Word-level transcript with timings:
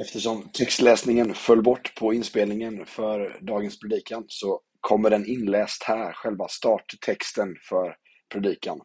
Eftersom 0.00 0.48
textläsningen 0.52 1.34
föll 1.34 1.62
bort 1.62 1.94
på 1.94 2.14
inspelningen 2.14 2.86
för 2.86 3.38
dagens 3.40 3.80
predikan 3.80 4.24
så 4.28 4.60
kommer 4.80 5.10
den 5.10 5.26
inläst 5.26 5.82
här, 5.82 6.12
själva 6.12 6.48
starttexten 6.48 7.56
för 7.68 7.94
predikan. 8.32 8.80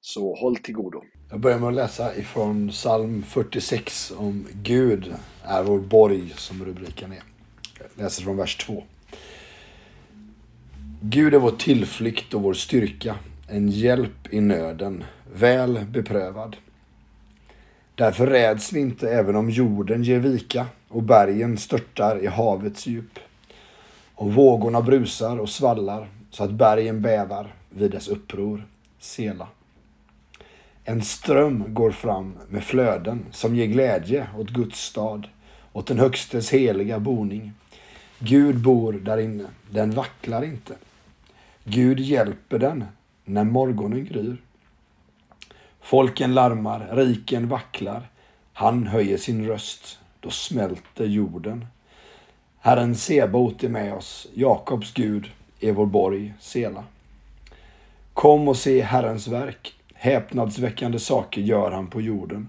Så 0.00 0.34
håll 0.34 0.56
till 0.56 0.74
godo. 0.74 1.02
Jag 1.30 1.40
börjar 1.40 1.58
med 1.58 1.68
att 1.68 1.74
läsa 1.74 2.16
ifrån 2.16 2.68
psalm 2.68 3.22
46 3.22 4.12
om 4.16 4.48
Gud 4.52 5.14
är 5.42 5.62
vår 5.62 5.78
borg, 5.78 6.32
som 6.36 6.64
rubriken 6.64 7.12
är. 7.12 7.22
Jag 7.78 8.04
läser 8.04 8.22
från 8.22 8.36
vers 8.36 8.56
2. 8.56 8.84
Gud 11.00 11.34
är 11.34 11.38
vår 11.38 11.50
tillflykt 11.50 12.34
och 12.34 12.42
vår 12.42 12.54
styrka, 12.54 13.16
en 13.48 13.68
hjälp 13.68 14.32
i 14.32 14.40
nöden, 14.40 15.04
väl 15.34 15.84
beprövad. 15.88 16.56
Därför 17.94 18.26
räds 18.26 18.72
vi 18.72 18.80
inte 18.80 19.10
även 19.10 19.36
om 19.36 19.50
jorden 19.50 20.02
ger 20.02 20.18
vika 20.18 20.66
och 20.88 21.02
bergen 21.02 21.58
störtar 21.58 22.18
i 22.18 22.26
havets 22.26 22.86
djup. 22.86 23.18
Och 24.14 24.34
vågorna 24.34 24.82
brusar 24.82 25.38
och 25.38 25.48
svallar 25.48 26.08
så 26.30 26.44
att 26.44 26.50
bergen 26.50 27.02
bävar 27.02 27.54
vid 27.70 27.90
dess 27.90 28.08
uppror. 28.08 28.66
Sela. 28.98 29.48
En 30.84 31.02
ström 31.02 31.74
går 31.74 31.90
fram 31.90 32.34
med 32.48 32.64
flöden 32.64 33.26
som 33.30 33.56
ger 33.56 33.66
glädje 33.66 34.26
åt 34.38 34.50
Guds 34.50 34.80
stad, 34.80 35.28
åt 35.72 35.86
den 35.86 35.98
högstes 35.98 36.50
heliga 36.50 36.98
boning. 36.98 37.52
Gud 38.18 38.56
bor 38.56 38.92
där 38.92 39.18
inne, 39.18 39.44
den 39.70 39.90
vacklar 39.90 40.44
inte. 40.44 40.74
Gud 41.64 42.00
hjälper 42.00 42.58
den 42.58 42.84
när 43.24 43.44
morgonen 43.44 44.04
gryr. 44.04 44.36
Folken 45.84 46.34
larmar, 46.34 46.88
riken 46.92 47.48
vacklar. 47.48 48.08
Han 48.52 48.86
höjer 48.86 49.16
sin 49.16 49.46
röst, 49.46 49.98
då 50.20 50.30
smälter 50.30 51.04
jorden. 51.04 51.66
Herren 52.60 52.94
Sebaot 52.94 53.64
är 53.64 53.68
med 53.68 53.94
oss, 53.94 54.26
Jakobs 54.34 54.92
Gud 54.92 55.26
är 55.60 55.72
vår 55.72 55.86
borg, 55.86 56.34
Sela. 56.40 56.84
Kom 58.12 58.48
och 58.48 58.56
se 58.56 58.82
Herrens 58.82 59.28
verk. 59.28 59.74
Häpnadsväckande 59.94 60.98
saker 60.98 61.40
gör 61.40 61.70
han 61.70 61.86
på 61.86 62.00
jorden. 62.00 62.48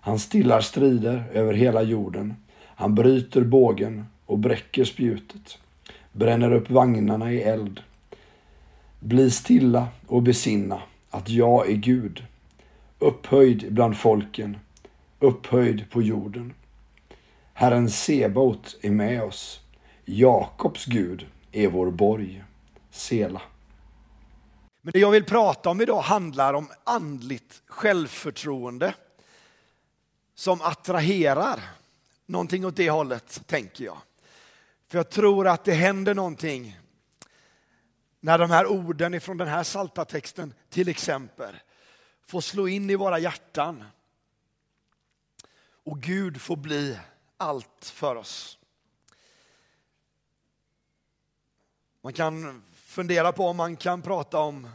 Han 0.00 0.18
stillar 0.18 0.60
strider 0.60 1.24
över 1.32 1.54
hela 1.54 1.82
jorden. 1.82 2.36
Han 2.60 2.94
bryter 2.94 3.40
bågen 3.40 4.06
och 4.26 4.38
bräcker 4.38 4.84
spjutet, 4.84 5.58
bränner 6.12 6.52
upp 6.52 6.70
vagnarna 6.70 7.32
i 7.32 7.42
eld. 7.42 7.80
Bli 9.00 9.30
stilla 9.30 9.88
och 10.06 10.22
besinna 10.22 10.82
att 11.10 11.28
jag 11.28 11.70
är 11.70 11.76
Gud 11.76 12.24
upphöjd 13.04 13.72
bland 13.72 13.96
folken, 13.96 14.58
upphöjd 15.18 15.90
på 15.90 16.02
jorden. 16.02 16.54
Herren 17.52 17.90
Sebaot 17.90 18.76
är 18.82 18.90
med 18.90 19.22
oss. 19.22 19.60
Jakobs 20.04 20.84
Gud 20.84 21.26
är 21.52 21.68
vår 21.68 21.90
borg. 21.90 22.44
Sela. 22.90 23.42
Men 24.82 24.92
det 24.92 24.98
jag 24.98 25.10
vill 25.10 25.24
prata 25.24 25.70
om 25.70 25.80
idag 25.80 26.00
handlar 26.00 26.54
om 26.54 26.68
andligt 26.84 27.62
självförtroende 27.66 28.94
som 30.34 30.60
attraherar. 30.62 31.60
Någonting 32.26 32.66
åt 32.66 32.76
det 32.76 32.90
hållet, 32.90 33.42
tänker 33.46 33.84
jag. 33.84 33.98
För 34.88 34.98
jag 34.98 35.10
tror 35.10 35.48
att 35.48 35.64
det 35.64 35.72
händer 35.72 36.14
någonting 36.14 36.80
när 38.20 38.38
de 38.38 38.50
här 38.50 38.66
orden 38.66 39.14
ifrån 39.14 39.36
den 39.36 39.48
här 39.48 39.62
salta 39.62 40.04
texten 40.04 40.54
till 40.70 40.88
exempel 40.88 41.54
får 42.26 42.40
slå 42.40 42.68
in 42.68 42.90
i 42.90 42.94
våra 42.94 43.18
hjärtan. 43.18 43.84
Och 45.84 46.00
Gud 46.00 46.40
får 46.40 46.56
bli 46.56 46.98
allt 47.36 47.84
för 47.84 48.16
oss. 48.16 48.58
Man 52.00 52.12
kan 52.12 52.62
fundera 52.72 53.32
på 53.32 53.46
om 53.46 53.56
man 53.56 53.76
kan 53.76 54.02
prata 54.02 54.38
om 54.38 54.68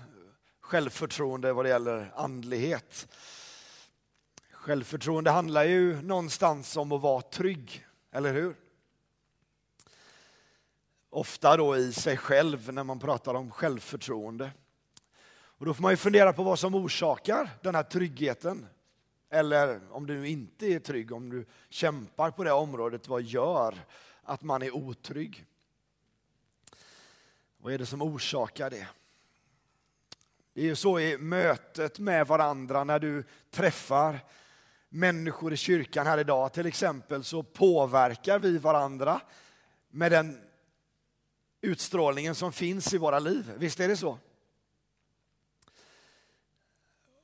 självförtroende 0.59 1.53
vad 1.53 1.65
det 1.65 1.69
gäller 1.69 2.11
andlighet. 2.15 3.07
Självförtroende 4.51 5.31
handlar 5.31 5.63
ju 5.63 6.01
någonstans 6.01 6.77
om 6.77 6.91
att 6.91 7.01
vara 7.01 7.21
trygg, 7.21 7.87
eller 8.11 8.33
hur? 8.33 8.55
Ofta 11.09 11.57
då 11.57 11.77
i 11.77 11.93
sig 11.93 12.17
själv 12.17 12.73
när 12.73 12.83
man 12.83 12.99
pratar 12.99 13.33
om 13.33 13.51
självförtroende. 13.51 14.51
Och 15.59 15.65
då 15.65 15.73
får 15.73 15.81
man 15.81 15.91
ju 15.91 15.97
fundera 15.97 16.33
på 16.33 16.43
vad 16.43 16.59
som 16.59 16.75
orsakar 16.75 17.49
den 17.61 17.75
här 17.75 17.83
tryggheten. 17.83 18.67
Eller 19.29 19.81
om 19.91 20.07
du 20.07 20.27
inte 20.27 20.65
är 20.65 20.79
trygg, 20.79 21.11
om 21.11 21.29
du 21.29 21.45
kämpar 21.69 22.31
på 22.31 22.43
det 22.43 22.51
området, 22.51 23.07
vad 23.07 23.21
gör 23.21 23.75
att 24.23 24.43
man 24.43 24.61
är 24.61 24.75
otrygg? 24.75 25.45
Vad 27.57 27.73
är 27.73 27.77
det 27.77 27.85
som 27.85 28.01
orsakar 28.01 28.69
det? 28.69 28.87
Det 30.53 30.61
är 30.61 30.65
ju 30.65 30.75
så 30.75 30.99
i 30.99 31.17
mötet 31.17 31.99
med 31.99 32.27
varandra 32.27 32.83
när 32.83 32.99
du 32.99 33.23
träffar 33.51 34.19
människor 34.89 35.53
i 35.53 35.57
kyrkan 35.57 36.07
här 36.07 36.17
idag 36.17 36.53
till 36.53 36.65
exempel 36.65 37.23
så 37.23 37.43
påverkar 37.43 38.39
vi 38.39 38.57
varandra 38.57 39.21
med 39.89 40.11
den 40.11 40.41
utstrålningen 41.61 42.35
som 42.35 42.51
finns 42.51 42.93
i 42.93 42.97
våra 42.97 43.19
liv. 43.19 43.53
Visst 43.57 43.79
är 43.79 43.87
det 43.87 43.97
så? 43.97 44.17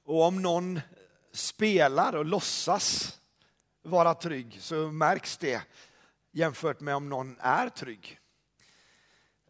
Och 0.06 0.22
om 0.22 0.42
någon 0.42 0.80
spelar 1.32 2.16
och 2.16 2.26
låtsas 2.26 3.20
vara 3.82 4.14
trygg 4.14 4.58
så 4.62 4.92
märks 4.92 5.38
det 5.38 5.62
jämfört 6.32 6.80
med 6.80 6.96
om 6.96 7.10
någon 7.10 7.38
är 7.40 7.70
trygg. 7.70 8.20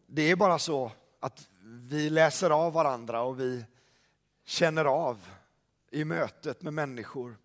Det 0.06 0.22
är 0.22 0.36
bara 0.36 0.58
så 0.58 0.92
att 1.20 1.48
vi 1.62 2.10
läser 2.10 2.50
av 2.50 2.72
varandra 2.72 3.22
och 3.22 3.40
vi 3.40 3.64
känner 4.44 4.84
av 4.84 5.28
i 5.90 6.04
mötet 6.04 6.62
med 6.62 6.74
människor. 6.74 7.36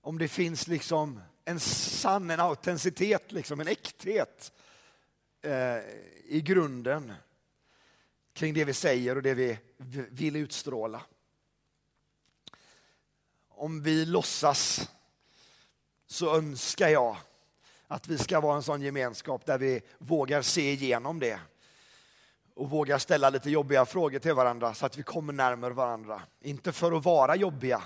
Om 0.00 0.18
det 0.18 0.28
finns 0.28 0.66
liksom 0.68 1.20
en 1.44 1.60
sann, 1.60 2.30
en 2.30 2.40
autenticitet, 2.40 3.32
liksom 3.32 3.60
en 3.60 3.68
äkthet 3.68 4.52
eh, 5.42 5.78
i 6.24 6.42
grunden 6.44 7.12
kring 8.32 8.54
det 8.54 8.64
vi 8.64 8.74
säger 8.74 9.16
och 9.16 9.22
det 9.22 9.34
vi 9.34 9.58
vill 10.10 10.36
utstråla 10.36 11.02
om 13.56 13.82
vi 13.82 14.06
låtsas 14.06 14.90
så 16.06 16.36
önskar 16.36 16.88
jag 16.88 17.16
att 17.86 18.08
vi 18.08 18.18
ska 18.18 18.40
vara 18.40 18.56
en 18.56 18.62
sån 18.62 18.82
gemenskap 18.82 19.46
där 19.46 19.58
vi 19.58 19.80
vågar 19.98 20.42
se 20.42 20.72
igenom 20.72 21.18
det 21.18 21.40
och 22.54 22.70
vågar 22.70 22.98
ställa 22.98 23.30
lite 23.30 23.50
jobbiga 23.50 23.86
frågor 23.86 24.18
till 24.18 24.34
varandra 24.34 24.74
så 24.74 24.86
att 24.86 24.98
vi 24.98 25.02
kommer 25.02 25.32
närmare 25.32 25.72
varandra. 25.72 26.22
Inte 26.40 26.72
för 26.72 26.92
att 26.92 27.04
vara 27.04 27.36
jobbiga, 27.36 27.82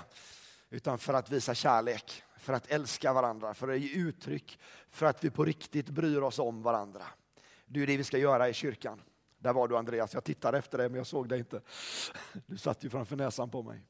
utan 0.69 0.97
för 0.97 1.13
att 1.13 1.31
visa 1.31 1.55
kärlek, 1.55 2.23
för 2.37 2.53
att 2.53 2.67
älska 2.67 3.13
varandra, 3.13 3.53
för 3.53 3.67
att 3.67 3.79
ge 3.79 3.95
uttryck 3.95 4.59
för 4.89 5.05
att 5.05 5.23
vi 5.23 5.29
på 5.29 5.45
riktigt 5.45 5.89
bryr 5.89 6.21
oss 6.21 6.39
om 6.39 6.61
varandra. 6.61 7.03
Det 7.65 7.83
är 7.83 7.87
det 7.87 7.97
vi 7.97 8.03
ska 8.03 8.17
göra 8.17 8.49
i 8.49 8.53
kyrkan. 8.53 9.01
Där 9.37 9.53
var 9.53 9.67
du 9.67 9.77
Andreas, 9.77 10.13
jag 10.13 10.23
tittade 10.23 10.57
efter 10.57 10.77
dig 10.77 10.89
men 10.89 10.97
jag 10.97 11.07
såg 11.07 11.29
dig 11.29 11.39
inte. 11.39 11.61
Du 12.45 12.57
satt 12.57 12.83
ju 12.83 12.89
framför 12.89 13.15
näsan 13.15 13.49
på 13.49 13.63
mig. 13.63 13.81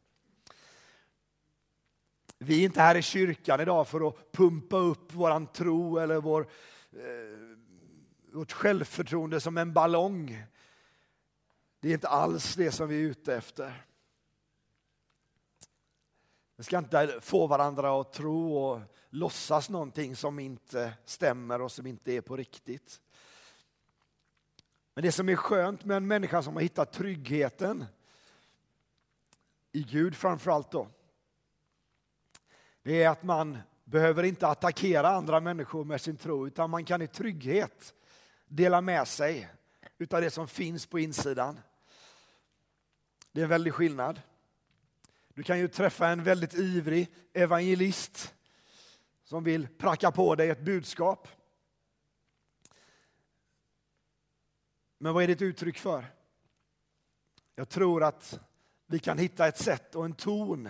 Vi 2.41 2.61
är 2.61 2.66
inte 2.66 2.81
här 2.81 2.95
i 2.95 3.01
kyrkan 3.01 3.61
idag 3.61 3.88
för 3.88 4.07
att 4.07 4.31
pumpa 4.31 4.77
upp 4.77 5.13
vår 5.13 5.45
tro 5.45 5.97
eller 5.97 6.22
vår, 6.22 6.47
eh, 6.91 7.57
vårt 8.33 8.51
självförtroende 8.51 9.39
som 9.39 9.57
en 9.57 9.73
ballong. 9.73 10.44
Det 11.79 11.89
är 11.89 11.94
inte 11.94 12.07
alls 12.07 12.55
det 12.55 12.72
som 12.72 12.88
vi 12.88 12.95
är 12.95 13.09
ute 13.09 13.35
efter. 13.35 13.85
Vi 16.55 16.63
ska 16.63 16.78
inte 16.78 17.19
få 17.22 17.47
varandra 17.47 18.01
att 18.01 18.13
tro 18.13 18.57
och 18.57 18.81
låtsas 19.09 19.69
någonting 19.69 20.16
som 20.16 20.39
inte 20.39 20.94
stämmer 21.05 21.61
och 21.61 21.72
som 21.72 21.87
inte 21.87 22.11
är 22.11 22.22
på 22.22 22.37
riktigt. 22.37 23.02
Men 24.93 25.03
det 25.03 25.11
som 25.11 25.29
är 25.29 25.35
skönt 25.35 25.85
med 25.85 25.97
en 25.97 26.08
människa 26.08 26.43
som 26.43 26.53
har 26.53 26.61
hittat 26.61 26.93
tryggheten 26.93 27.85
i 29.72 29.84
Gud 29.84 30.16
framförallt 30.16 30.72
då, 30.72 30.87
det 32.90 33.03
är 33.03 33.09
att 33.09 33.24
man 33.24 33.58
behöver 33.84 34.24
inte 34.24 34.47
attackera 34.47 35.09
andra 35.09 35.40
människor 35.40 35.86
med 35.86 36.02
sin 36.02 36.18
tro, 36.18 36.47
utan 36.47 36.70
man 36.70 36.86
kan 36.86 37.02
i 37.02 37.08
trygghet 37.08 37.94
dela 38.47 38.82
med 38.82 39.08
sig 39.08 39.50
utav 39.97 40.22
det 40.22 40.32
som 40.32 40.47
finns 40.47 40.86
på 40.86 41.00
insidan. 41.00 41.59
Det 43.32 43.41
är 43.41 43.44
en 43.44 43.50
väldig 43.50 43.74
skillnad. 43.74 44.22
Du 45.34 45.44
kan 45.44 45.59
ju 45.59 45.68
träffa 45.68 46.08
en 46.08 46.24
väldigt 46.24 46.53
ivrig 46.53 47.08
evangelist 47.34 48.36
som 49.24 49.44
vill 49.44 49.68
pracka 49.68 50.12
på 50.12 50.36
dig 50.36 50.50
ett 50.50 50.62
budskap. 50.62 51.28
Men 54.97 55.14
vad 55.14 55.24
är 55.24 55.28
det 55.28 55.34
ett 55.34 55.41
uttryck 55.41 55.78
för? 55.78 56.06
Jag 57.56 57.70
tror 57.70 58.03
att 58.03 58.40
vi 58.88 59.00
kan 59.00 59.18
hitta 59.18 59.47
ett 59.47 59.58
sätt 59.58 59.96
och 59.96 60.06
en 60.06 60.14
ton 60.14 60.70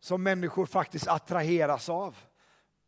som 0.00 0.22
människor 0.22 0.66
faktiskt 0.66 1.08
attraheras 1.08 1.88
av. 1.88 2.16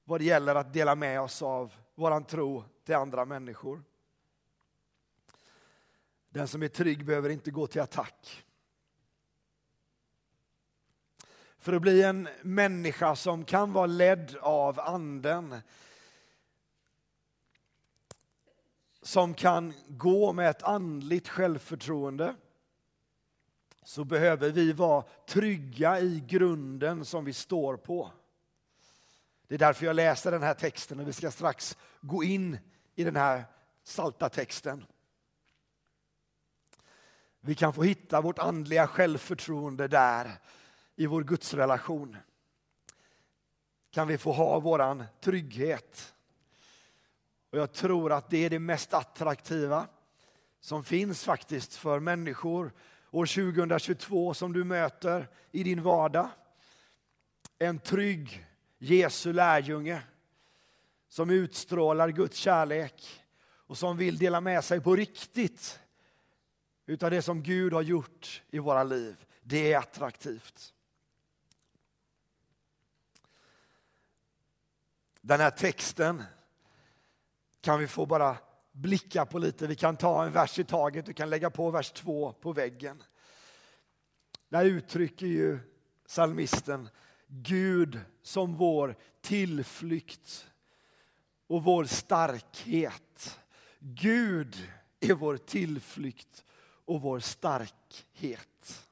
vad 0.04 0.20
det 0.20 0.24
gäller 0.24 0.54
att 0.54 0.72
dela 0.72 0.94
med 0.94 1.20
oss 1.20 1.42
av 1.42 1.74
vår 1.94 2.20
tro 2.20 2.64
till 2.84 2.94
andra 2.94 3.24
människor. 3.24 3.82
Den 6.30 6.48
som 6.48 6.62
är 6.62 6.68
trygg 6.68 7.04
behöver 7.04 7.30
inte 7.30 7.50
gå 7.50 7.66
till 7.66 7.80
attack. 7.80 8.44
För 11.58 11.72
att 11.72 11.82
bli 11.82 12.02
en 12.02 12.28
människa 12.42 13.16
som 13.16 13.44
kan 13.44 13.72
vara 13.72 13.86
ledd 13.86 14.36
av 14.40 14.80
anden 14.80 15.60
som 19.02 19.34
kan 19.34 19.74
gå 19.88 20.32
med 20.32 20.50
ett 20.50 20.62
andligt 20.62 21.28
självförtroende 21.28 22.34
så 23.88 24.04
behöver 24.04 24.50
vi 24.50 24.72
vara 24.72 25.04
trygga 25.26 26.00
i 26.00 26.24
grunden 26.26 27.04
som 27.04 27.24
vi 27.24 27.32
står 27.32 27.76
på. 27.76 28.10
Det 29.46 29.54
är 29.54 29.58
därför 29.58 29.86
jag 29.86 29.96
läser 29.96 30.30
den 30.30 30.42
här 30.42 30.54
texten 30.54 31.00
och 31.00 31.08
vi 31.08 31.12
ska 31.12 31.30
strax 31.30 31.76
gå 32.00 32.24
in 32.24 32.58
i 32.94 33.04
den 33.04 33.16
här 33.16 33.44
salta 33.82 34.28
texten. 34.28 34.84
Vi 37.40 37.54
kan 37.54 37.72
få 37.72 37.82
hitta 37.82 38.20
vårt 38.20 38.38
andliga 38.38 38.86
självförtroende 38.86 39.88
där 39.88 40.40
i 40.96 41.06
vår 41.06 41.24
gudsrelation. 41.24 42.16
Kan 43.90 44.08
vi 44.08 44.18
få 44.18 44.32
ha 44.32 44.60
våran 44.60 45.04
trygghet. 45.20 46.14
Och 47.50 47.58
jag 47.58 47.72
tror 47.72 48.12
att 48.12 48.30
det 48.30 48.44
är 48.44 48.50
det 48.50 48.58
mest 48.58 48.94
attraktiva 48.94 49.86
som 50.60 50.84
finns 50.84 51.24
faktiskt 51.24 51.74
för 51.74 52.00
människor 52.00 52.72
år 53.10 53.26
2022 53.26 54.34
som 54.34 54.52
du 54.52 54.64
möter 54.64 55.28
i 55.50 55.62
din 55.62 55.82
vardag. 55.82 56.28
En 57.58 57.78
trygg 57.78 58.46
Jesu 58.78 59.32
lärjunge 59.32 60.02
som 61.08 61.30
utstrålar 61.30 62.08
Guds 62.08 62.36
kärlek 62.36 63.24
och 63.50 63.78
som 63.78 63.96
vill 63.96 64.18
dela 64.18 64.40
med 64.40 64.64
sig 64.64 64.80
på 64.80 64.96
riktigt 64.96 65.80
utav 66.86 67.10
det 67.10 67.22
som 67.22 67.42
Gud 67.42 67.72
har 67.72 67.82
gjort 67.82 68.42
i 68.50 68.58
våra 68.58 68.84
liv. 68.84 69.24
Det 69.42 69.72
är 69.72 69.78
attraktivt. 69.78 70.74
Den 75.20 75.40
här 75.40 75.50
texten 75.50 76.22
kan 77.60 77.80
vi 77.80 77.86
få 77.86 78.06
bara 78.06 78.36
blicka 78.78 79.26
på 79.26 79.38
lite. 79.38 79.66
Vi 79.66 79.74
kan 79.74 79.96
ta 79.96 80.24
en 80.24 80.32
vers 80.32 80.58
i 80.58 80.64
taget, 80.64 81.06
du 81.06 81.12
kan 81.12 81.30
lägga 81.30 81.50
på 81.50 81.70
vers 81.70 81.90
två 81.90 82.32
på 82.32 82.52
väggen. 82.52 83.02
Där 84.48 84.64
uttrycker 84.64 85.26
ju 85.26 85.58
salmisten 86.06 86.88
Gud 87.26 88.00
som 88.22 88.56
vår 88.56 88.96
tillflykt 89.20 90.46
och 91.46 91.64
vår 91.64 91.84
starkhet. 91.84 93.40
Gud 93.78 94.68
är 95.00 95.14
vår 95.14 95.36
tillflykt 95.36 96.44
och 96.84 97.00
vår 97.00 97.20
starkhet. 97.20 98.88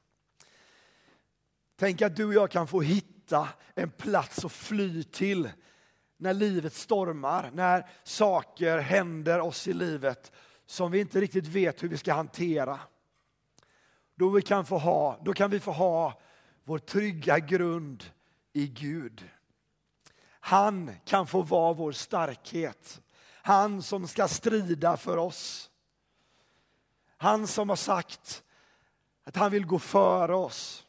Tänk 1.75 2.01
att 2.01 2.15
du 2.15 2.25
och 2.25 2.33
jag 2.33 2.51
kan 2.51 2.67
få 2.67 2.81
hitta 2.81 3.49
en 3.75 3.89
plats 3.89 4.45
att 4.45 4.51
fly 4.51 5.03
till 5.03 5.49
när 6.17 6.33
livet 6.33 6.73
stormar, 6.73 7.51
när 7.53 7.89
saker 8.03 8.77
händer 8.77 9.39
oss 9.39 9.67
i 9.67 9.73
livet 9.73 10.31
som 10.65 10.91
vi 10.91 10.99
inte 10.99 11.21
riktigt 11.21 11.47
vet 11.47 11.83
hur 11.83 11.89
vi 11.89 11.97
ska 11.97 12.13
hantera. 12.13 12.79
Då, 14.15 14.29
vi 14.29 14.41
kan, 14.41 14.65
få 14.65 14.77
ha, 14.77 15.19
då 15.23 15.33
kan 15.33 15.49
vi 15.49 15.59
få 15.59 15.71
ha 15.71 16.21
vår 16.63 16.79
trygga 16.79 17.39
grund 17.39 18.03
i 18.53 18.67
Gud. 18.67 19.29
Han 20.39 20.91
kan 21.05 21.27
få 21.27 21.41
vara 21.41 21.73
vår 21.73 21.91
starkhet. 21.91 23.01
Han 23.41 23.81
som 23.81 24.07
ska 24.07 24.27
strida 24.27 24.97
för 24.97 25.17
oss. 25.17 25.69
Han 27.17 27.47
som 27.47 27.69
har 27.69 27.75
sagt 27.75 28.43
att 29.23 29.35
han 29.35 29.51
vill 29.51 29.65
gå 29.65 29.79
före 29.79 30.35
oss. 30.35 30.86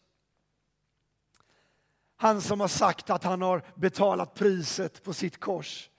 Han 2.20 2.42
som 2.42 2.60
har 2.60 2.68
sagt 2.68 3.10
att 3.10 3.24
han 3.24 3.42
har 3.42 3.62
betalat 3.74 4.34
priset 4.34 5.02
på 5.02 5.12
sitt 5.12 5.40
kors 5.40 5.90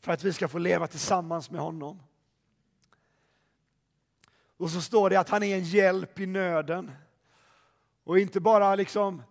för 0.00 0.12
att 0.12 0.24
vi 0.24 0.32
ska 0.32 0.48
få 0.48 0.58
leva 0.58 0.86
tillsammans 0.86 1.50
med 1.50 1.60
honom. 1.60 2.02
Och 4.56 4.70
så 4.70 4.80
står 4.80 5.10
det 5.10 5.16
att 5.16 5.28
han 5.28 5.42
är 5.42 5.56
en 5.56 5.64
hjälp 5.64 6.20
i 6.20 6.26
nöden. 6.26 6.90
Och 8.04 8.18
inte 8.18 8.40
bara 8.40 8.74
liksom 8.74 9.22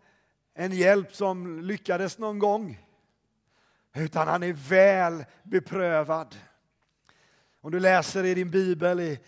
en 0.53 0.71
hjälp 0.71 1.15
som 1.15 1.61
lyckades 1.61 2.17
någon 2.17 2.39
gång, 2.39 2.79
utan 3.93 4.27
han 4.27 4.43
är 4.43 4.53
väl 4.53 5.25
beprövad. 5.43 6.35
Om 7.61 7.71
du 7.71 7.79
läser 7.79 8.23
i 8.23 8.33
din 8.33 8.51
bibel 8.51 8.99
i, 8.99 9.19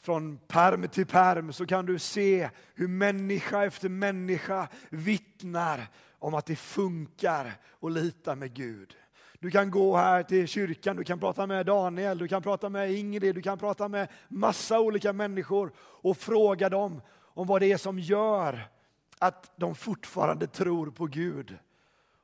från 0.00 0.38
perm 0.38 0.88
till 0.88 1.06
perm 1.06 1.52
så 1.52 1.66
kan 1.66 1.86
du 1.86 1.98
se 1.98 2.50
hur 2.74 2.88
människa 2.88 3.64
efter 3.64 3.88
människa 3.88 4.68
vittnar 4.88 5.88
om 6.20 6.34
att 6.34 6.46
det 6.46 6.56
funkar 6.56 7.52
att 7.80 7.92
lita 7.92 8.34
med 8.34 8.54
Gud. 8.54 8.96
Du 9.38 9.50
kan 9.50 9.70
gå 9.70 9.96
här 9.96 10.22
till 10.22 10.48
kyrkan, 10.48 10.96
du 10.96 11.04
kan 11.04 11.20
prata 11.20 11.46
med 11.46 11.66
Daniel, 11.66 12.18
du 12.18 12.28
kan 12.28 12.42
prata 12.42 12.68
med 12.68 12.92
Ingrid, 12.92 13.34
du 13.34 13.42
kan 13.42 13.58
prata 13.58 13.88
med 13.88 14.08
massa 14.28 14.80
olika 14.80 15.12
människor 15.12 15.72
och 15.78 16.16
fråga 16.16 16.68
dem 16.68 17.00
om 17.18 17.46
vad 17.46 17.60
det 17.62 17.72
är 17.72 17.76
som 17.76 17.98
gör 17.98 18.68
att 19.18 19.52
de 19.56 19.74
fortfarande 19.74 20.46
tror 20.46 20.90
på 20.90 21.06
Gud. 21.06 21.58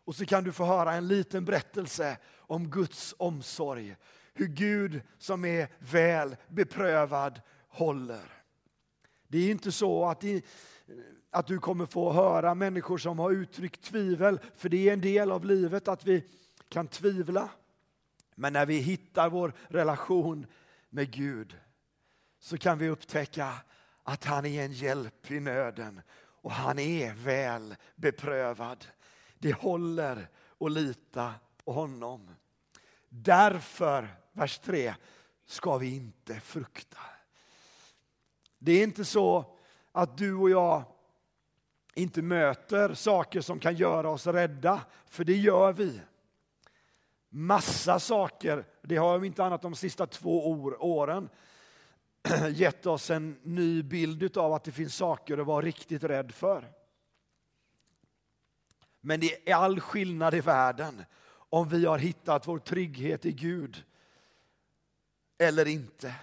Och 0.05 0.15
så 0.15 0.27
kan 0.27 0.45
du 0.45 0.53
få 0.53 0.65
höra 0.65 0.95
en 0.95 1.09
liten 1.09 1.45
berättelse 1.45 2.19
om 2.37 2.71
Guds 2.71 3.15
omsorg. 3.19 3.97
Hur 4.35 4.47
Gud 4.47 5.01
som 5.19 5.45
är 5.45 5.69
väl 5.79 6.37
beprövad 6.49 7.41
håller. 7.69 8.43
Det 9.29 9.39
är 9.39 9.51
inte 9.51 9.73
så 9.73 10.07
att, 10.07 10.25
att 11.37 11.47
du 11.47 11.59
kommer 11.59 11.87
få 11.87 12.13
höra 12.13 12.55
människor 12.55 12.99
som 12.99 13.19
har 13.19 13.31
uttryckt 13.31 13.83
tvivel, 13.83 14.41
för 14.57 14.69
det 14.69 14.89
är 14.89 14.93
en 14.93 15.01
del 15.01 15.33
av 15.33 15.45
livet 15.45 15.89
att 15.89 16.05
vi 16.05 16.25
kan 16.69 16.89
tvivla. 16.89 17.49
Men 18.35 18.53
när 18.53 18.67
vi 18.67 18.79
hittar 18.79 19.31
vår 19.31 19.53
relation 19.69 20.47
med 20.91 21.11
Gud 21.11 21.57
så 22.39 22.59
kan 22.59 22.79
vi 22.79 22.89
upptäcka 22.89 23.53
att 24.03 24.25
han 24.25 24.47
är 24.47 24.65
en 24.65 24.73
hjälp 24.73 25.31
i 25.31 25.41
nöden 25.41 26.01
och 26.19 26.51
han 26.51 26.79
är 26.79 27.15
väl 27.15 27.77
beprövad. 27.95 28.87
Det 29.39 29.53
håller 29.53 30.29
att 30.61 30.73
lita 30.73 31.35
på 31.65 31.73
honom. 31.73 32.31
Därför, 33.09 34.09
vers 34.33 34.59
3, 34.59 34.95
ska 35.47 35.77
vi 35.79 35.97
inte 35.97 36.41
frukta. 36.41 37.01
Det 38.59 38.73
är 38.73 38.83
inte 38.83 39.05
så 39.05 39.57
att 39.93 40.19
du 40.19 40.35
och 40.35 40.51
jag 40.51 40.96
inte 41.97 42.23
möter 42.23 42.95
saker 42.95 43.41
som 43.41 43.61
kan 43.61 43.75
göra 43.75 44.11
oss 44.11 44.27
rädda, 44.27 44.81
för 45.07 45.25
det 45.25 45.37
gör 45.37 45.73
vi. 45.73 46.01
Massa 47.29 48.01
saker, 48.01 48.65
det 48.83 48.97
har 48.97 49.17
om 49.17 49.25
inte 49.25 49.45
annat 49.45 49.63
de 49.63 49.75
sista 49.75 50.07
två 50.07 50.51
år, 50.51 50.83
åren 50.85 51.29
gett 52.51 52.87
oss 52.87 53.11
en 53.11 53.39
ny 53.43 53.83
bild 53.83 54.37
av 54.37 54.53
att 54.53 54.65
det 54.65 54.73
finns 54.73 54.97
saker 54.97 55.39
att 55.39 55.47
vara 55.47 55.65
riktigt 55.65 56.05
rädd 56.05 56.33
för. 56.33 56.73
Men 59.01 59.21
det 59.21 59.51
är 59.51 59.55
all 59.55 59.81
skillnad 59.81 60.35
i 60.35 60.41
världen 60.41 61.05
om 61.29 61.69
vi 61.69 61.87
har 61.87 61.99
hittat 61.99 62.49
vår 62.49 62.59
trygghet 62.59 63.27
i 63.27 63.33
Gud 63.33 63.85
eller 65.39 65.69
inte. 65.69 66.15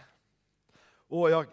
Och 1.08 1.32
jag 1.32 1.46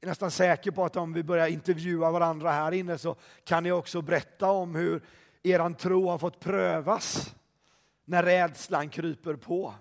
är 0.00 0.06
nästan 0.06 0.30
säker 0.30 0.70
på 0.70 0.84
att 0.84 0.96
om 0.96 1.12
vi 1.12 1.22
börjar 1.22 1.46
intervjua 1.46 2.10
varandra 2.10 2.50
här 2.50 2.72
inne 2.72 2.98
så 2.98 3.16
kan 3.44 3.62
ni 3.62 3.72
också 3.72 4.02
berätta 4.02 4.50
om 4.50 4.74
hur 4.74 5.02
er 5.42 5.74
tro 5.74 6.08
har 6.08 6.18
fått 6.18 6.40
prövas 6.40 7.34
när 8.04 8.22
rädslan 8.22 8.88
kryper 8.88 9.34
på. 9.34 9.74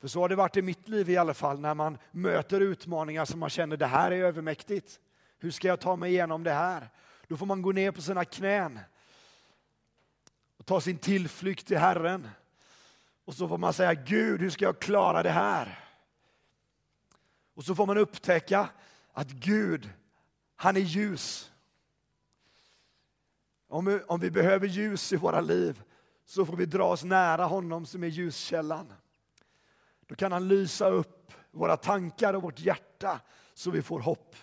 För 0.00 0.08
så 0.08 0.20
har 0.20 0.28
det 0.28 0.36
varit 0.36 0.56
i 0.56 0.62
mitt 0.62 0.88
liv 0.88 1.10
i 1.10 1.16
alla 1.16 1.34
fall, 1.34 1.60
när 1.60 1.74
man 1.74 1.98
möter 2.10 2.60
utmaningar 2.60 3.24
som 3.24 3.40
man 3.40 3.50
känner 3.50 3.76
det 3.76 3.86
här 3.86 4.10
är 4.10 4.24
övermäktigt. 4.24 5.00
Hur 5.38 5.50
ska 5.50 5.68
jag 5.68 5.80
ta 5.80 5.96
mig 5.96 6.10
igenom 6.10 6.44
det 6.44 6.52
här? 6.52 6.88
Då 7.28 7.36
får 7.36 7.46
man 7.46 7.62
gå 7.62 7.72
ner 7.72 7.90
på 7.90 8.02
sina 8.02 8.24
knän 8.24 8.80
och 10.58 10.66
ta 10.66 10.80
sin 10.80 10.98
tillflykt 10.98 11.66
till 11.66 11.78
Herren. 11.78 12.28
Och 13.24 13.34
så 13.34 13.48
får 13.48 13.58
man 13.58 13.72
säga 13.72 13.94
Gud, 13.94 14.40
hur 14.40 14.50
ska 14.50 14.64
jag 14.64 14.80
klara 14.80 15.22
det 15.22 15.30
här? 15.30 15.78
Och 17.54 17.64
så 17.64 17.74
får 17.74 17.86
man 17.86 17.98
upptäcka 17.98 18.68
att 19.14 19.30
Gud, 19.30 19.90
han 20.56 20.76
är 20.76 20.80
ljus. 20.80 21.52
Om 23.68 23.84
vi, 23.84 24.00
om 24.06 24.20
vi 24.20 24.30
behöver 24.30 24.66
ljus 24.66 25.12
i 25.12 25.16
våra 25.16 25.40
liv 25.40 25.82
så 26.24 26.46
får 26.46 26.56
vi 26.56 26.66
dra 26.66 26.84
oss 26.84 27.04
nära 27.04 27.44
honom 27.44 27.86
som 27.86 28.04
är 28.04 28.08
ljuskällan. 28.08 28.92
Då 30.06 30.14
kan 30.14 30.32
han 30.32 30.48
lysa 30.48 30.88
upp 30.88 31.32
våra 31.50 31.76
tankar 31.76 32.34
och 32.34 32.42
vårt 32.42 32.60
hjärta 32.60 33.20
så 33.54 33.70
vi 33.70 33.82
får 33.82 34.00
hopp. 34.00 34.36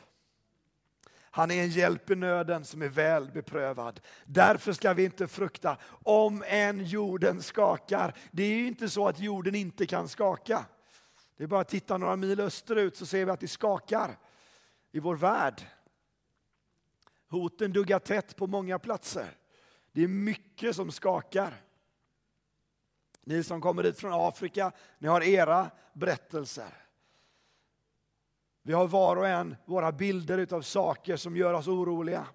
Han 1.34 1.52
är 1.52 1.64
en 1.64 1.70
hjälp 1.70 2.10
i 2.10 2.16
nöden 2.16 2.66
som 2.66 2.82
är 2.82 2.88
väl 2.88 3.32
beprövad. 3.32 4.00
Därför 4.26 4.74
ska 4.74 4.94
vi 4.94 5.04
inte 5.04 5.28
frukta 5.28 5.78
om 6.04 6.44
än 6.48 6.86
jorden 6.86 7.42
skakar. 7.42 8.14
Det 8.32 8.44
är 8.44 8.58
ju 8.58 8.68
inte 8.68 8.90
så 8.90 9.08
att 9.08 9.20
jorden 9.20 9.56
inte 9.56 9.86
kan 9.86 10.08
skaka. 10.08 10.66
Det 11.38 11.44
är 11.44 11.48
bara 11.48 11.62
att 11.62 11.70
titta 11.70 11.98
några 11.98 12.16
mil 12.16 12.40
österut 12.40 12.98
så 12.98 13.06
ser 13.06 13.26
vi 13.26 13.32
att 13.32 13.40
det 13.40 13.48
skakar 13.48 14.18
i 14.92 15.00
vår 15.00 15.16
värld. 15.16 15.62
Hoten 17.30 17.74
duggar 17.74 18.00
tätt 18.00 18.36
på 18.36 18.48
många 18.48 18.80
platser. 18.80 19.38
Det 19.92 20.04
är 20.04 20.08
mycket 20.08 20.76
som 20.76 20.92
skakar. 20.92 21.64
Ni 23.24 23.44
som 23.44 23.62
kommer 23.62 23.84
hit 23.84 24.00
från 24.00 24.14
Afrika, 24.14 24.72
ni 25.00 25.08
har 25.08 25.22
era 25.22 25.72
berättelser. 25.94 26.82
Vi 28.62 28.74
har 28.74 28.88
var 28.88 29.16
och 29.16 29.28
en 29.28 29.56
våra 29.66 29.92
bilder 29.92 30.54
av 30.54 30.62
saker 30.62 31.18
som 31.18 31.38
gör 31.38 31.54
oss 31.54 31.68
oroliga. 31.68 32.28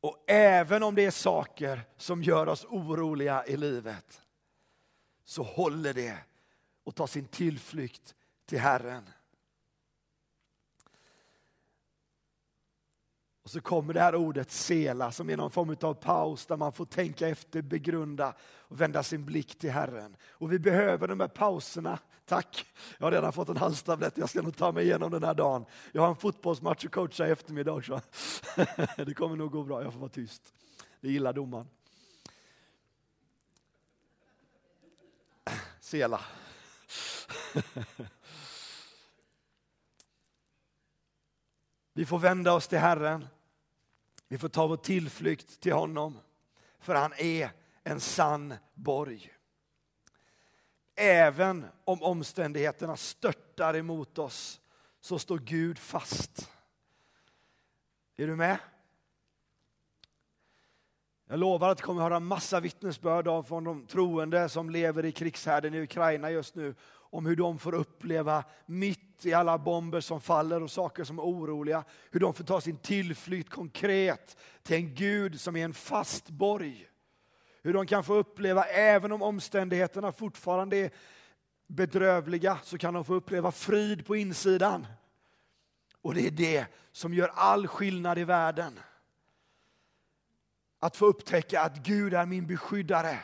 Och 0.00 0.24
även 0.26 0.82
om 0.82 0.94
det 0.94 1.04
är 1.04 1.10
saker 1.10 1.82
som 1.96 2.22
gör 2.22 2.48
oss 2.48 2.64
oroliga 2.64 3.46
i 3.46 3.56
livet 3.56 4.22
så 5.24 5.42
håller 5.42 5.94
det 5.94 6.18
och 6.88 6.94
ta 6.94 7.06
sin 7.06 7.24
tillflykt 7.24 8.14
till 8.46 8.58
Herren. 8.58 9.10
Och 13.42 13.50
så 13.50 13.60
kommer 13.60 13.94
det 13.94 14.00
här 14.00 14.14
ordet 14.14 14.50
sela 14.50 15.12
som 15.12 15.30
är 15.30 15.36
någon 15.36 15.50
form 15.50 15.76
av 15.80 15.94
paus 15.94 16.46
där 16.46 16.56
man 16.56 16.72
får 16.72 16.84
tänka 16.84 17.28
efter, 17.28 17.62
begrunda 17.62 18.34
och 18.42 18.80
vända 18.80 19.02
sin 19.02 19.24
blick 19.24 19.58
till 19.58 19.70
Herren. 19.70 20.16
Och 20.30 20.52
vi 20.52 20.58
behöver 20.58 21.08
de 21.08 21.20
här 21.20 21.28
pauserna. 21.28 21.98
Tack! 22.24 22.66
Jag 22.98 23.06
har 23.06 23.12
redan 23.12 23.32
fått 23.32 23.48
en 23.48 23.56
halstablett, 23.56 24.18
jag 24.18 24.30
ska 24.30 24.42
nog 24.42 24.56
ta 24.56 24.72
mig 24.72 24.84
igenom 24.84 25.10
den 25.10 25.24
här 25.24 25.34
dagen. 25.34 25.64
Jag 25.92 26.02
har 26.02 26.08
en 26.08 26.16
fotbollsmatch 26.16 26.84
att 26.84 26.92
coacha 26.92 27.28
i 27.28 27.30
eftermiddag 27.30 27.72
också. 27.72 28.00
Det 28.96 29.14
kommer 29.14 29.36
nog 29.36 29.52
gå 29.52 29.62
bra, 29.62 29.82
jag 29.82 29.92
får 29.92 30.00
vara 30.00 30.10
tyst. 30.10 30.54
Det 31.00 31.10
gillar 31.10 31.32
domaren. 31.32 31.68
Sela. 35.80 36.20
Vi 41.92 42.06
får 42.06 42.18
vända 42.18 42.52
oss 42.52 42.68
till 42.68 42.78
Herren. 42.78 43.26
Vi 44.28 44.38
får 44.38 44.48
ta 44.48 44.66
vår 44.66 44.76
tillflykt 44.76 45.60
till 45.60 45.72
honom, 45.72 46.18
för 46.78 46.94
han 46.94 47.12
är 47.12 47.50
en 47.82 48.00
sann 48.00 48.54
borg. 48.74 49.34
Även 50.94 51.66
om 51.84 52.02
omständigheterna 52.02 52.96
störtar 52.96 53.76
emot 53.76 54.18
oss 54.18 54.60
så 55.00 55.18
står 55.18 55.38
Gud 55.38 55.78
fast. 55.78 56.50
Är 58.16 58.26
du 58.26 58.36
med? 58.36 58.58
Jag 61.26 61.38
lovar 61.38 61.68
att 61.68 61.78
du 61.78 61.84
kommer 61.84 62.00
att 62.00 62.04
höra 62.10 62.20
massa 62.20 62.60
vittnesbörd 62.60 63.28
av 63.28 63.42
från 63.42 63.64
de 63.64 63.86
troende 63.86 64.48
som 64.48 64.70
lever 64.70 65.04
i 65.04 65.12
krigshärden 65.12 65.74
i 65.74 65.80
Ukraina 65.80 66.30
just 66.30 66.54
nu 66.54 66.74
om 67.10 67.26
hur 67.26 67.36
de 67.36 67.58
får 67.58 67.74
uppleva 67.74 68.44
mitt 68.66 69.26
i 69.26 69.34
alla 69.34 69.58
bomber 69.58 70.00
som 70.00 70.20
faller 70.20 70.62
och 70.62 70.70
saker 70.70 71.04
som 71.04 71.18
är 71.18 71.22
oroliga, 71.22 71.84
hur 72.10 72.20
de 72.20 72.34
får 72.34 72.44
ta 72.44 72.60
sin 72.60 72.76
tillflykt 72.76 73.50
konkret 73.50 74.36
till 74.62 74.76
en 74.76 74.94
Gud 74.94 75.40
som 75.40 75.56
är 75.56 75.64
en 75.64 75.74
fast 75.74 76.30
borg. 76.30 76.88
Hur 77.62 77.72
de 77.72 77.86
kan 77.86 78.04
få 78.04 78.14
uppleva, 78.14 78.64
även 78.64 79.12
om 79.12 79.22
omständigheterna 79.22 80.12
fortfarande 80.12 80.76
är 80.76 80.90
bedrövliga, 81.66 82.58
så 82.62 82.78
kan 82.78 82.94
de 82.94 83.04
få 83.04 83.14
uppleva 83.14 83.52
frid 83.52 84.06
på 84.06 84.16
insidan. 84.16 84.86
Och 86.02 86.14
det 86.14 86.26
är 86.26 86.30
det 86.30 86.66
som 86.92 87.14
gör 87.14 87.32
all 87.34 87.66
skillnad 87.66 88.18
i 88.18 88.24
världen. 88.24 88.80
Att 90.78 90.96
få 90.96 91.06
upptäcka 91.06 91.62
att 91.62 91.76
Gud 91.76 92.14
är 92.14 92.26
min 92.26 92.46
beskyddare. 92.46 93.18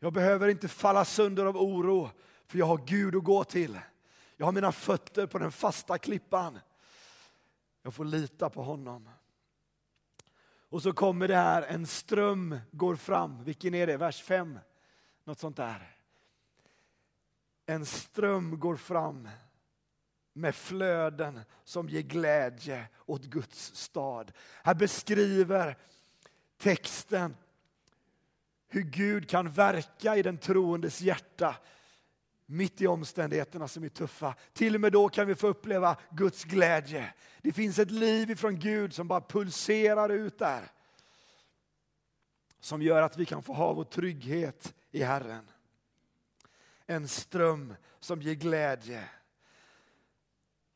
Jag 0.00 0.12
behöver 0.12 0.48
inte 0.48 0.68
falla 0.68 1.04
sönder 1.04 1.46
av 1.46 1.56
oro, 1.56 2.10
för 2.48 2.58
jag 2.58 2.66
har 2.66 2.86
Gud 2.86 3.16
att 3.16 3.24
gå 3.24 3.44
till. 3.44 3.80
Jag 4.36 4.46
har 4.46 4.52
mina 4.52 4.72
fötter 4.72 5.26
på 5.26 5.38
den 5.38 5.52
fasta 5.52 5.98
klippan. 5.98 6.58
Jag 7.82 7.94
får 7.94 8.04
lita 8.04 8.50
på 8.50 8.62
honom. 8.62 9.08
Och 10.70 10.82
så 10.82 10.92
kommer 10.92 11.28
det 11.28 11.36
här, 11.36 11.62
en 11.62 11.86
ström 11.86 12.58
går 12.70 12.96
fram. 12.96 13.44
Vilken 13.44 13.74
är 13.74 13.86
det? 13.86 13.96
Vers 13.96 14.22
5? 14.22 14.58
Något 15.24 15.38
sånt 15.38 15.56
där. 15.56 15.96
En 17.66 17.86
ström 17.86 18.60
går 18.60 18.76
fram 18.76 19.28
med 20.32 20.54
flöden 20.54 21.40
som 21.64 21.88
ger 21.88 22.02
glädje 22.02 22.88
åt 23.06 23.24
Guds 23.24 23.74
stad. 23.74 24.32
Här 24.62 24.74
beskriver 24.74 25.76
texten 26.58 27.36
hur 28.68 28.82
Gud 28.82 29.28
kan 29.28 29.50
verka 29.50 30.16
i 30.16 30.22
den 30.22 30.38
troendes 30.38 31.00
hjärta 31.00 31.56
mitt 32.50 32.80
i 32.80 32.86
omständigheterna 32.86 33.68
som 33.68 33.84
är 33.84 33.88
tuffa. 33.88 34.34
Till 34.52 34.74
och 34.74 34.80
med 34.80 34.92
då 34.92 35.08
kan 35.08 35.26
vi 35.26 35.34
få 35.34 35.46
uppleva 35.46 35.96
Guds 36.10 36.44
glädje. 36.44 37.14
Det 37.42 37.52
finns 37.52 37.78
ett 37.78 37.90
liv 37.90 38.30
ifrån 38.30 38.58
Gud 38.58 38.94
som 38.94 39.08
bara 39.08 39.20
pulserar 39.20 40.08
ut 40.08 40.38
där. 40.38 40.70
Som 42.60 42.82
gör 42.82 43.02
att 43.02 43.16
vi 43.16 43.26
kan 43.26 43.42
få 43.42 43.52
ha 43.52 43.72
vår 43.72 43.84
trygghet 43.84 44.74
i 44.90 45.02
Herren. 45.02 45.50
En 46.86 47.08
ström 47.08 47.74
som 48.00 48.22
ger 48.22 48.34
glädje 48.34 49.08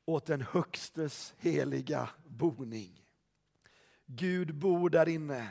åt 0.05 0.27
den 0.27 0.41
högstes 0.41 1.35
heliga 1.39 2.09
boning. 2.25 3.05
Gud 4.07 4.55
bor 4.55 4.91
där 4.91 5.09
inne. 5.09 5.49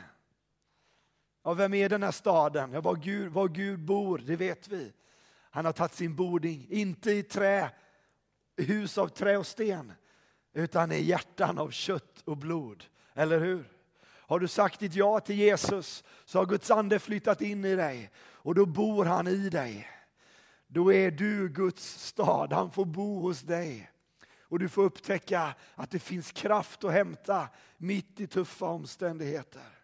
Ja, 1.42 1.54
vem 1.54 1.74
är 1.74 1.88
den 1.88 2.02
här 2.02 2.10
staden? 2.10 2.72
Ja, 2.72 2.80
var, 2.80 2.96
Gud, 2.96 3.32
var 3.32 3.48
Gud 3.48 3.80
bor, 3.80 4.18
det 4.18 4.36
vet 4.36 4.68
vi. 4.68 4.92
Han 5.54 5.64
har 5.64 5.72
tagit 5.72 5.94
sin 5.94 6.16
boning, 6.16 6.66
inte 6.70 7.12
i 7.12 7.22
trä, 7.22 7.70
hus 8.56 8.98
av 8.98 9.08
trä 9.08 9.36
och 9.36 9.46
sten, 9.46 9.92
utan 10.52 10.92
i 10.92 11.00
hjärtan 11.00 11.58
av 11.58 11.70
kött 11.70 12.22
och 12.24 12.36
blod. 12.36 12.84
Eller 13.14 13.40
hur? 13.40 13.64
Har 14.04 14.40
du 14.40 14.48
sagt 14.48 14.80
ditt 14.80 14.94
ja 14.94 15.20
till 15.20 15.36
Jesus 15.36 16.04
så 16.24 16.38
har 16.38 16.46
Guds 16.46 16.70
ande 16.70 16.98
flyttat 16.98 17.42
in 17.42 17.64
i 17.64 17.76
dig 17.76 18.10
och 18.18 18.54
då 18.54 18.66
bor 18.66 19.04
han 19.04 19.28
i 19.28 19.48
dig. 19.48 19.88
Då 20.66 20.92
är 20.92 21.10
du 21.10 21.48
Guds 21.48 22.06
stad, 22.06 22.52
han 22.52 22.70
får 22.70 22.84
bo 22.84 23.20
hos 23.20 23.40
dig. 23.40 23.90
Och 24.40 24.58
du 24.58 24.68
får 24.68 24.82
upptäcka 24.82 25.54
att 25.74 25.90
det 25.90 25.98
finns 25.98 26.32
kraft 26.32 26.84
att 26.84 26.92
hämta 26.92 27.48
mitt 27.76 28.20
i 28.20 28.26
tuffa 28.26 28.66
omständigheter. 28.66 29.81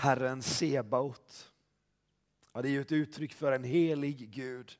Herren 0.00 0.42
Sebaot. 0.42 1.52
Ja, 2.52 2.62
det 2.62 2.68
är 2.68 2.70
ju 2.70 2.80
ett 2.80 2.92
uttryck 2.92 3.34
för 3.34 3.52
en 3.52 3.64
helig 3.64 4.30
Gud. 4.30 4.72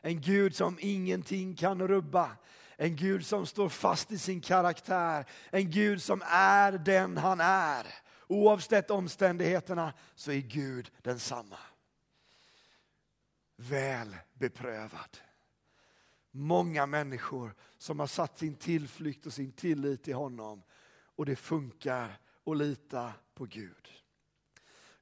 En 0.00 0.20
Gud 0.20 0.56
som 0.56 0.78
ingenting 0.80 1.56
kan 1.56 1.88
rubba. 1.88 2.36
En 2.76 2.96
Gud 2.96 3.26
som 3.26 3.46
står 3.46 3.68
fast 3.68 4.12
i 4.12 4.18
sin 4.18 4.40
karaktär. 4.40 5.26
En 5.50 5.70
Gud 5.70 6.02
som 6.02 6.22
är 6.26 6.72
den 6.72 7.16
han 7.16 7.40
är. 7.40 7.86
Oavsett 8.26 8.90
omständigheterna 8.90 9.92
så 10.14 10.30
är 10.30 10.40
Gud 10.40 10.90
densamma. 11.02 11.58
Väl 13.56 14.16
beprövad. 14.32 15.18
Många 16.30 16.86
människor 16.86 17.54
som 17.78 18.00
har 18.00 18.06
satt 18.06 18.38
sin 18.38 18.54
tillflykt 18.54 19.26
och 19.26 19.32
sin 19.32 19.52
tillit 19.52 20.02
till 20.02 20.14
honom 20.14 20.62
och 21.04 21.26
det 21.26 21.36
funkar 21.36 22.18
att 22.46 22.56
lita 22.56 23.12
på 23.34 23.44
Gud. 23.44 24.03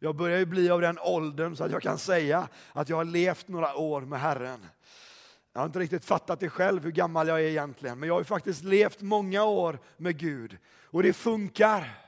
Jag 0.02 0.16
börjar 0.16 0.38
ju 0.38 0.46
bli 0.46 0.70
av 0.70 0.80
den 0.80 0.98
åldern 0.98 1.56
så 1.56 1.64
att 1.64 1.70
jag 1.70 1.82
kan 1.82 1.98
säga 1.98 2.48
att 2.72 2.88
jag 2.88 2.96
har 2.96 3.04
levt 3.04 3.48
några 3.48 3.76
år 3.76 4.00
med 4.00 4.20
Herren. 4.20 4.66
Jag 5.52 5.60
har 5.60 5.66
inte 5.66 5.78
riktigt 5.78 6.04
fattat 6.04 6.40
det 6.40 6.48
själv 6.48 6.84
hur 6.84 6.90
gammal 6.90 7.28
jag 7.28 7.40
är 7.40 7.46
egentligen, 7.46 7.98
men 7.98 8.06
jag 8.06 8.14
har 8.14 8.20
ju 8.20 8.24
faktiskt 8.24 8.64
levt 8.64 9.00
många 9.00 9.44
år 9.44 9.78
med 9.96 10.18
Gud 10.18 10.58
och 10.66 11.02
det 11.02 11.12
funkar. 11.12 11.98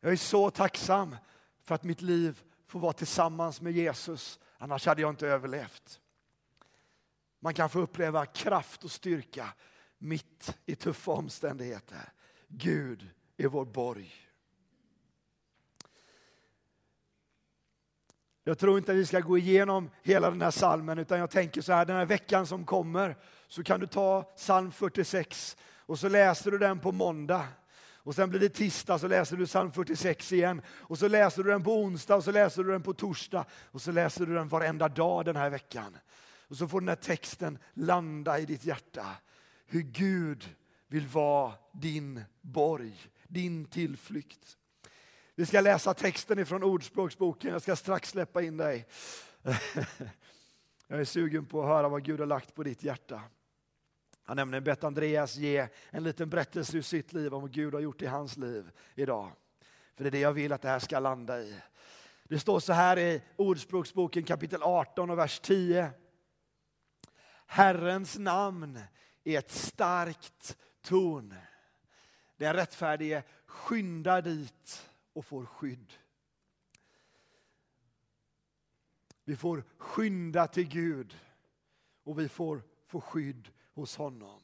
Jag 0.00 0.12
är 0.12 0.16
så 0.16 0.50
tacksam 0.50 1.16
för 1.62 1.74
att 1.74 1.84
mitt 1.84 2.02
liv 2.02 2.42
får 2.66 2.80
vara 2.80 2.92
tillsammans 2.92 3.60
med 3.60 3.72
Jesus, 3.72 4.40
annars 4.58 4.86
hade 4.86 5.02
jag 5.02 5.10
inte 5.10 5.28
överlevt. 5.28 6.00
Man 7.40 7.54
kan 7.54 7.70
få 7.70 7.80
uppleva 7.80 8.26
kraft 8.26 8.84
och 8.84 8.90
styrka 8.90 9.52
mitt 9.98 10.56
i 10.66 10.74
tuffa 10.74 11.12
omständigheter. 11.12 12.12
Gud 12.48 13.10
är 13.36 13.48
vår 13.48 13.64
borg. 13.64 14.25
Jag 18.48 18.58
tror 18.58 18.78
inte 18.78 18.92
att 18.92 18.98
vi 18.98 19.06
ska 19.06 19.20
gå 19.20 19.38
igenom 19.38 19.90
hela 20.02 20.30
den 20.30 20.42
här 20.42 20.50
salmen 20.50 20.98
utan 20.98 21.18
jag 21.18 21.30
tänker 21.30 21.60
så 21.60 21.72
här, 21.72 21.84
den 21.84 21.96
här 21.96 22.06
veckan 22.06 22.46
som 22.46 22.64
kommer 22.64 23.16
så 23.48 23.62
kan 23.62 23.80
du 23.80 23.86
ta 23.86 24.22
psalm 24.22 24.72
46 24.72 25.56
och 25.86 25.98
så 25.98 26.08
läser 26.08 26.50
du 26.50 26.58
den 26.58 26.78
på 26.78 26.92
måndag. 26.92 27.46
Och 27.94 28.14
sen 28.14 28.30
blir 28.30 28.40
det 28.40 28.48
tisdag 28.48 28.98
så 28.98 29.08
läser 29.08 29.36
du 29.36 29.46
psalm 29.46 29.72
46 29.72 30.32
igen. 30.32 30.62
Och 30.68 30.98
så 30.98 31.08
läser 31.08 31.42
du 31.42 31.50
den 31.50 31.62
på 31.62 31.74
onsdag 31.74 32.16
och 32.16 32.24
så 32.24 32.30
läser 32.30 32.64
du 32.64 32.70
den 32.72 32.82
på 32.82 32.94
torsdag. 32.94 33.44
Och 33.70 33.82
så 33.82 33.92
läser 33.92 34.26
du 34.26 34.34
den 34.34 34.48
varenda 34.48 34.88
dag 34.88 35.24
den 35.24 35.36
här 35.36 35.50
veckan. 35.50 35.96
Och 36.48 36.56
så 36.56 36.68
får 36.68 36.80
den 36.80 36.88
här 36.88 36.96
texten 36.96 37.58
landa 37.74 38.38
i 38.38 38.44
ditt 38.44 38.64
hjärta. 38.64 39.06
Hur 39.66 39.82
Gud 39.82 40.54
vill 40.88 41.06
vara 41.06 41.52
din 41.72 42.24
borg, 42.40 43.10
din 43.28 43.64
tillflykt. 43.64 44.56
Vi 45.38 45.46
ska 45.46 45.60
läsa 45.60 45.94
texten 45.94 46.38
ifrån 46.38 46.62
Ordspråksboken. 46.62 47.52
Jag 47.52 47.62
ska 47.62 47.76
strax 47.76 48.08
släppa 48.08 48.42
in 48.42 48.56
dig. 48.56 48.86
Jag 50.86 51.00
är 51.00 51.04
sugen 51.04 51.46
på 51.46 51.62
att 51.62 51.68
höra 51.68 51.88
vad 51.88 52.04
Gud 52.04 52.20
har 52.20 52.26
lagt 52.26 52.54
på 52.54 52.62
ditt 52.62 52.82
hjärta. 52.82 53.14
Han 54.22 54.38
har 54.38 54.44
nämligen 54.44 54.64
bett 54.64 54.84
Andreas 54.84 55.36
ge 55.36 55.68
en 55.90 56.04
liten 56.04 56.30
berättelse 56.30 56.76
ur 56.76 56.82
sitt 56.82 57.12
liv 57.12 57.34
om 57.34 57.42
vad 57.42 57.52
Gud 57.52 57.74
har 57.74 57.80
gjort 57.80 58.02
i 58.02 58.06
hans 58.06 58.36
liv 58.36 58.70
idag. 58.94 59.32
För 59.96 60.04
det 60.04 60.08
är 60.08 60.10
det 60.10 60.18
jag 60.18 60.32
vill 60.32 60.52
att 60.52 60.62
det 60.62 60.68
här 60.68 60.78
ska 60.78 60.98
landa 60.98 61.40
i. 61.40 61.60
Det 62.24 62.38
står 62.38 62.60
så 62.60 62.72
här 62.72 62.98
i 62.98 63.22
Ordspråksboken 63.36 64.24
kapitel 64.24 64.62
18 64.62 65.10
och 65.10 65.18
vers 65.18 65.40
10. 65.40 65.90
Herrens 67.46 68.18
namn 68.18 68.80
är 69.24 69.38
ett 69.38 69.50
starkt 69.50 70.56
torn. 70.82 71.34
Den 72.36 72.54
rättfärdige 72.54 73.22
skyndar 73.46 74.22
dit 74.22 74.85
och 75.16 75.24
får 75.24 75.46
skydd. 75.46 75.92
Vi 79.24 79.36
får 79.36 79.64
skynda 79.78 80.46
till 80.46 80.68
Gud 80.68 81.18
och 82.04 82.18
vi 82.18 82.28
får 82.28 82.62
få 82.86 83.00
skydd 83.00 83.48
hos 83.74 83.96
honom. 83.96 84.40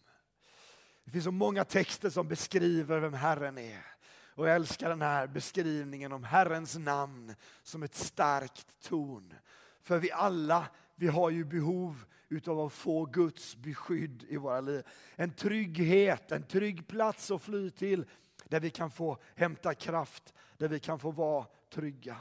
Det 1.05 1.11
finns 1.11 1.25
så 1.25 1.31
många 1.31 1.65
texter 1.65 2.11
som 2.11 2.29
beskriver 2.29 3.01
vem 3.01 3.13
Herren 3.13 3.59
är. 3.59 3.87
Och 4.35 4.49
jag 4.49 4.55
älskar 4.55 4.89
den 4.89 5.03
här 5.03 5.27
beskrivningen 5.27 6.13
om 6.13 6.25
Herrens 6.25 6.79
namn 6.79 7.35
som 7.63 7.83
ett 7.83 7.95
starkt 7.95 8.81
torn. 8.83 9.35
För 9.81 9.99
vi 9.99 10.13
alla, 10.13 10.69
vi 10.95 11.07
har 11.07 11.31
ju 11.31 11.45
behov 11.45 12.05
utav 12.29 12.61
att 12.61 12.73
få 12.73 13.05
Guds 13.05 13.57
beskydd 13.57 14.25
i 14.29 14.37
våra 14.37 14.61
liv. 14.61 14.83
En 15.17 15.33
trygghet, 15.33 16.33
en 16.33 16.47
trygg 16.47 16.89
plats 16.89 17.31
att 17.31 17.43
fly 17.43 17.71
till 17.71 18.07
där 18.45 18.61
vi 18.61 18.71
kan 18.71 18.91
få 18.91 19.19
hämta 19.35 19.75
kraft, 19.75 20.35
där 20.63 20.69
vi 20.69 20.81
kan 20.81 20.99
få 20.99 21.11
vara 21.11 21.47
trygga. 21.71 22.19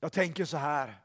Jag 0.00 0.12
tänker 0.12 0.44
så 0.44 0.56
här. 0.56 1.00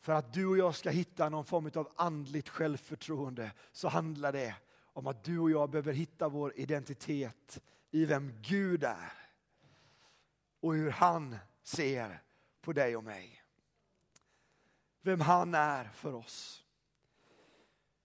För 0.00 0.12
att 0.12 0.32
du 0.32 0.46
och 0.46 0.58
jag 0.58 0.74
ska 0.74 0.90
hitta 0.90 1.28
någon 1.28 1.44
form 1.44 1.70
av 1.74 1.92
andligt 1.96 2.48
självförtroende 2.48 3.52
så 3.72 3.88
handlar 3.88 4.32
det 4.32 4.56
om 4.82 5.06
att 5.06 5.24
du 5.24 5.38
och 5.38 5.50
jag 5.50 5.70
behöver 5.70 5.92
hitta 5.92 6.28
vår 6.28 6.52
identitet 6.56 7.62
i 7.90 8.04
vem 8.04 8.32
Gud 8.42 8.84
är 8.84 9.12
och 10.60 10.74
hur 10.74 10.90
han 10.90 11.36
ser 11.62 12.22
på 12.60 12.72
dig 12.72 12.96
och 12.96 13.04
mig. 13.04 13.42
Vem 15.00 15.20
han 15.20 15.54
är 15.54 15.84
för 15.84 16.14
oss. 16.14 16.64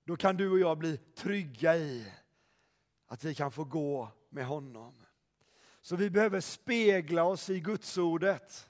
Då 0.04 0.18
kan 0.18 0.38
du 0.38 0.52
och 0.52 0.60
jag 0.60 0.78
bli 0.78 0.98
trygga 0.98 1.76
i 1.76 2.14
att 3.12 3.24
vi 3.24 3.36
kan 3.36 3.52
få 3.52 3.64
gå 3.64 4.10
med 4.30 4.46
honom. 4.46 4.94
Så 5.82 5.96
vi 5.96 6.10
behöver 6.10 6.42
spegla 6.42 7.24
oss 7.24 7.50
i 7.50 7.60
Gudsordet. 7.60 8.70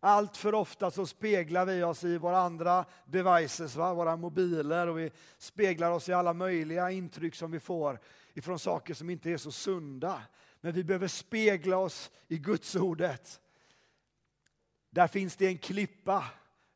Allt 0.00 0.36
för 0.36 0.54
ofta 0.54 0.90
så 0.90 1.06
speglar 1.06 1.66
vi 1.66 1.82
oss 1.82 2.04
i 2.04 2.18
våra 2.18 2.38
andra 2.38 2.84
devices, 3.04 3.76
va? 3.76 3.94
våra 3.94 4.16
mobiler 4.16 4.86
och 4.86 4.98
vi 4.98 5.10
speglar 5.38 5.90
oss 5.90 6.08
i 6.08 6.12
alla 6.12 6.32
möjliga 6.32 6.90
intryck 6.90 7.34
som 7.34 7.50
vi 7.50 7.60
får 7.60 8.00
ifrån 8.34 8.58
saker 8.58 8.94
som 8.94 9.10
inte 9.10 9.30
är 9.30 9.36
så 9.36 9.52
sunda. 9.52 10.22
Men 10.60 10.72
vi 10.72 10.84
behöver 10.84 11.08
spegla 11.08 11.76
oss 11.76 12.10
i 12.28 12.38
Gudsordet. 12.38 13.40
Där 14.90 15.06
finns 15.06 15.36
det 15.36 15.46
en 15.46 15.58
klippa 15.58 16.24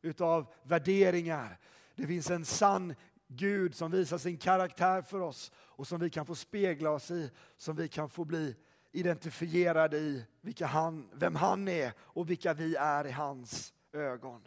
utav 0.01 0.53
värderingar. 0.63 1.59
Det 1.95 2.07
finns 2.07 2.29
en 2.29 2.45
sann 2.45 2.95
Gud 3.35 3.75
som 3.75 3.91
visar 3.91 4.17
sin 4.17 4.37
karaktär 4.37 5.01
för 5.01 5.19
oss 5.19 5.51
och 5.55 5.87
som 5.87 5.99
vi 5.99 6.09
kan 6.09 6.25
få 6.25 6.35
spegla 6.35 6.89
oss 6.89 7.11
i, 7.11 7.31
som 7.57 7.75
vi 7.75 7.87
kan 7.87 8.09
få 8.09 8.25
bli 8.25 8.55
identifierade 8.91 9.97
i 9.97 10.25
vilka 10.41 10.65
han, 10.65 11.09
vem 11.13 11.35
han 11.35 11.67
är 11.67 11.93
och 11.99 12.29
vilka 12.29 12.53
vi 12.53 12.75
är 12.75 13.07
i 13.07 13.11
hans 13.11 13.73
ögon. 13.93 14.41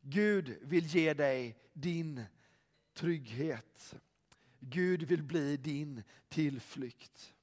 Gud 0.00 0.58
vill 0.62 0.86
ge 0.86 1.14
dig 1.14 1.58
din 1.72 2.24
trygghet. 2.94 3.94
Gud 4.60 5.02
vill 5.02 5.22
bli 5.22 5.56
din 5.56 6.02
tillflykt. 6.28 7.34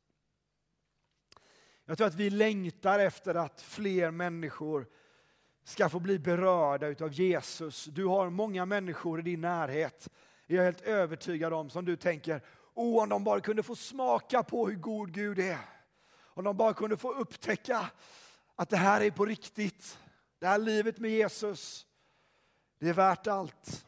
Jag 1.86 1.98
tror 1.98 2.08
att 2.08 2.16
vi 2.16 2.30
längtar 2.30 3.00
efter 3.00 3.36
att 3.36 3.62
fler 3.62 4.12
människor 4.12 4.88
ska 5.64 5.90
få 5.90 6.00
bli 6.00 6.20
berörda 6.20 7.06
av 7.06 7.14
Jesus. 7.14 7.86
Du 7.86 8.06
har 8.06 8.30
många 8.30 8.66
människor 8.66 9.20
i 9.20 9.24
din 9.24 9.42
närhet, 9.42 10.10
jag 10.46 10.60
är 10.60 10.66
helt 10.66 10.82
övertygad 10.82 11.54
om, 11.54 11.70
som 11.70 11.86
du 11.86 11.96
tänker, 11.96 12.42
oh, 12.74 13.04
om 13.04 13.10
de 13.10 13.24
bara 13.24 13.42
kunde 13.42 13.64
få 13.64 13.76
smaka 13.76 14.44
på 14.44 14.68
hur 14.68 14.76
god 14.76 15.14
Gud 15.14 15.40
är. 15.40 15.60
Om 16.16 16.44
de 16.44 16.58
bara 16.58 16.74
kunde 16.74 16.98
få 16.98 17.14
upptäcka 17.14 17.90
att 18.56 18.70
det 18.70 18.78
här 18.78 19.02
är 19.02 19.12
på 19.12 19.26
riktigt. 19.26 20.00
Det 20.40 20.48
här 20.48 20.58
livet 20.58 20.98
med 20.98 21.12
Jesus, 21.12 21.88
det 22.80 22.90
är 22.90 22.94
värt 22.94 23.28
allt. 23.28 23.86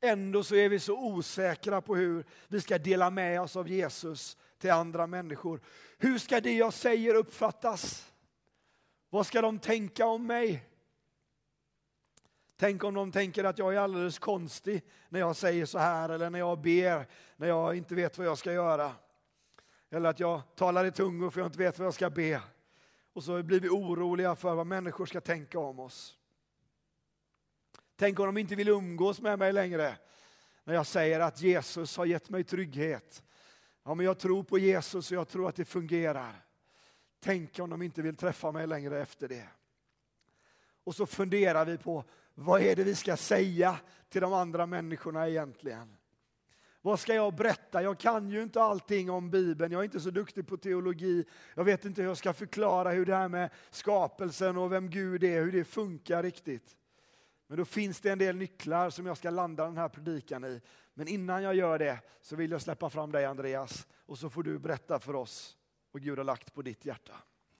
Ändå 0.00 0.44
så 0.44 0.54
är 0.54 0.68
vi 0.68 0.78
så 0.78 0.98
osäkra 0.98 1.80
på 1.80 1.96
hur 1.96 2.24
vi 2.48 2.60
ska 2.60 2.78
dela 2.78 3.10
med 3.10 3.40
oss 3.40 3.56
av 3.56 3.68
Jesus 3.68 4.36
till 4.58 4.70
andra 4.70 5.06
människor. 5.06 5.60
Hur 5.98 6.18
ska 6.18 6.40
det 6.40 6.52
jag 6.52 6.74
säger 6.74 7.14
uppfattas? 7.14 8.12
Vad 9.10 9.26
ska 9.26 9.42
de 9.42 9.58
tänka 9.58 10.06
om 10.06 10.26
mig? 10.26 10.71
Tänk 12.62 12.84
om 12.84 12.94
de 12.94 13.12
tänker 13.12 13.44
att 13.44 13.58
jag 13.58 13.74
är 13.74 13.78
alldeles 13.78 14.18
konstig 14.18 14.82
när 15.08 15.20
jag 15.20 15.36
säger 15.36 15.66
så 15.66 15.78
här 15.78 16.08
eller 16.08 16.30
när 16.30 16.38
jag 16.38 16.60
ber, 16.60 17.06
när 17.36 17.48
jag 17.48 17.76
inte 17.76 17.94
vet 17.94 18.18
vad 18.18 18.26
jag 18.26 18.38
ska 18.38 18.52
göra. 18.52 18.92
Eller 19.90 20.10
att 20.10 20.20
jag 20.20 20.42
talar 20.54 20.84
i 20.84 20.92
tungor 20.92 21.30
för 21.30 21.40
jag 21.40 21.48
inte 21.48 21.58
vet 21.58 21.78
vad 21.78 21.86
jag 21.86 21.94
ska 21.94 22.10
be. 22.10 22.42
Och 23.12 23.24
så 23.24 23.42
blir 23.42 23.60
vi 23.60 23.68
oroliga 23.68 24.36
för 24.36 24.54
vad 24.54 24.66
människor 24.66 25.06
ska 25.06 25.20
tänka 25.20 25.58
om 25.58 25.80
oss. 25.80 26.18
Tänk 27.96 28.20
om 28.20 28.26
de 28.26 28.36
inte 28.36 28.54
vill 28.54 28.68
umgås 28.68 29.20
med 29.20 29.38
mig 29.38 29.52
längre 29.52 29.96
när 30.64 30.74
jag 30.74 30.86
säger 30.86 31.20
att 31.20 31.40
Jesus 31.40 31.96
har 31.96 32.04
gett 32.04 32.30
mig 32.30 32.44
trygghet. 32.44 33.22
Ja, 33.84 33.94
men 33.94 34.06
jag 34.06 34.18
tror 34.18 34.42
på 34.42 34.58
Jesus 34.58 35.10
och 35.10 35.16
jag 35.16 35.28
tror 35.28 35.48
att 35.48 35.56
det 35.56 35.64
fungerar. 35.64 36.44
Tänk 37.20 37.58
om 37.58 37.70
de 37.70 37.82
inte 37.82 38.02
vill 38.02 38.16
träffa 38.16 38.52
mig 38.52 38.66
längre 38.66 39.00
efter 39.00 39.28
det. 39.28 39.48
Och 40.84 40.94
så 40.94 41.06
funderar 41.06 41.64
vi 41.64 41.78
på 41.78 42.04
vad 42.34 42.62
är 42.62 42.76
det 42.76 42.84
vi 42.84 42.94
ska 42.94 43.16
säga 43.16 43.78
till 44.08 44.20
de 44.20 44.32
andra 44.32 44.66
människorna 44.66 45.28
egentligen? 45.28 45.96
Vad 46.84 47.00
ska 47.00 47.14
jag 47.14 47.34
berätta? 47.34 47.82
Jag 47.82 47.98
kan 47.98 48.30
ju 48.30 48.42
inte 48.42 48.62
allting 48.62 49.10
om 49.10 49.30
Bibeln. 49.30 49.72
Jag 49.72 49.80
är 49.80 49.84
inte 49.84 50.00
så 50.00 50.10
duktig 50.10 50.46
på 50.46 50.56
teologi. 50.56 51.24
Jag 51.54 51.64
vet 51.64 51.84
inte 51.84 52.02
hur 52.02 52.08
jag 52.08 52.16
ska 52.16 52.32
förklara 52.32 52.90
hur 52.90 53.06
det 53.06 53.14
här 53.14 53.28
med 53.28 53.50
skapelsen 53.70 54.56
och 54.56 54.72
vem 54.72 54.90
Gud 54.90 55.24
är, 55.24 55.42
hur 55.42 55.52
det 55.52 55.64
funkar 55.64 56.22
riktigt. 56.22 56.76
Men 57.46 57.58
då 57.58 57.64
finns 57.64 58.00
det 58.00 58.10
en 58.10 58.18
del 58.18 58.36
nycklar 58.36 58.90
som 58.90 59.06
jag 59.06 59.16
ska 59.16 59.30
landa 59.30 59.64
den 59.64 59.76
här 59.76 59.88
predikan 59.88 60.44
i. 60.44 60.60
Men 60.94 61.08
innan 61.08 61.42
jag 61.42 61.54
gör 61.54 61.78
det 61.78 61.98
så 62.20 62.36
vill 62.36 62.50
jag 62.50 62.62
släppa 62.62 62.90
fram 62.90 63.12
dig 63.12 63.24
Andreas 63.24 63.86
och 64.06 64.18
så 64.18 64.30
får 64.30 64.42
du 64.42 64.58
berätta 64.58 64.98
för 64.98 65.14
oss 65.14 65.56
vad 65.92 66.02
Gud 66.02 66.18
har 66.18 66.24
lagt 66.24 66.54
på 66.54 66.62
ditt 66.62 66.84
hjärta. 66.84 67.14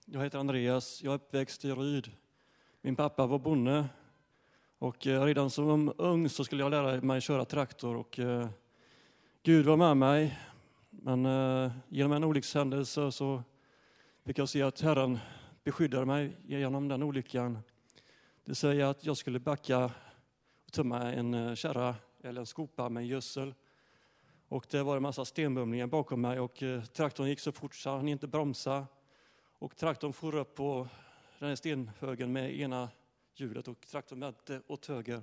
Jag 0.04 0.20
heter 0.20 0.38
Andreas, 0.38 1.02
jag 1.02 1.10
är 1.10 1.14
uppväxt 1.14 1.64
i 1.64 1.70
Ryd. 1.70 2.10
Min 2.80 2.96
pappa 2.96 3.26
var 3.26 3.38
bonde 3.38 3.88
och 4.82 5.06
eh, 5.06 5.24
redan 5.24 5.50
som 5.50 5.68
um, 5.68 5.92
ung 5.98 6.28
så 6.28 6.44
skulle 6.44 6.62
jag 6.62 6.70
lära 6.70 7.00
mig 7.00 7.20
köra 7.20 7.44
traktor 7.44 7.96
och 7.96 8.18
eh, 8.18 8.48
Gud 9.42 9.66
var 9.66 9.76
med 9.76 9.96
mig. 9.96 10.38
Men 10.90 11.26
eh, 11.26 11.72
genom 11.88 12.12
en 12.12 12.24
olyckshändelse 12.24 13.12
så 13.12 13.42
fick 14.24 14.38
jag 14.38 14.48
se 14.48 14.62
att 14.62 14.80
Herren 14.80 15.18
beskyddade 15.64 16.06
mig 16.06 16.36
genom 16.46 16.88
den 16.88 17.02
olyckan. 17.02 17.58
Det 18.44 18.54
säger 18.54 18.84
att 18.84 19.04
jag 19.04 19.16
skulle 19.16 19.40
backa 19.40 19.84
och 20.66 20.72
tömma 20.72 21.12
en 21.12 21.56
kärra 21.56 21.94
eller 22.22 22.40
en 22.40 22.46
skopa 22.46 22.88
med 22.88 23.06
gödsel. 23.06 23.54
Och 24.48 24.66
det 24.70 24.82
var 24.82 24.96
en 24.96 25.02
massa 25.02 25.24
stenbumlingar 25.24 25.86
bakom 25.86 26.20
mig 26.20 26.40
och 26.40 26.62
traktorn 26.92 27.28
gick 27.28 27.40
så 27.40 27.52
fort 27.52 27.74
så 27.74 27.90
han 27.90 28.08
inte 28.08 28.26
bromsa. 28.26 28.86
Och 29.58 29.76
traktorn 29.76 30.12
for 30.12 30.34
upp 30.34 30.54
på 30.54 30.88
den 31.38 31.48
här 31.48 31.56
stenhögen 31.56 32.32
med 32.32 32.60
ena 32.60 32.88
hjulet 33.34 33.68
och 33.68 33.86
traktorn 33.86 34.20
vände 34.20 34.62
åt 34.66 34.86
höger. 34.86 35.22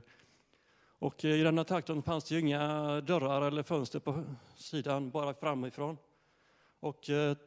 Och 0.99 1.25
i 1.25 1.43
den 1.43 1.57
här 1.57 1.65
traktorn 1.65 2.01
fanns 2.01 2.23
det 2.23 2.39
inga 2.39 3.01
dörrar 3.01 3.41
eller 3.41 3.63
fönster 3.63 3.99
på 3.99 4.23
sidan, 4.55 5.09
bara 5.09 5.33
framifrån. 5.33 5.97
Och 6.79 7.09
eh, 7.09 7.37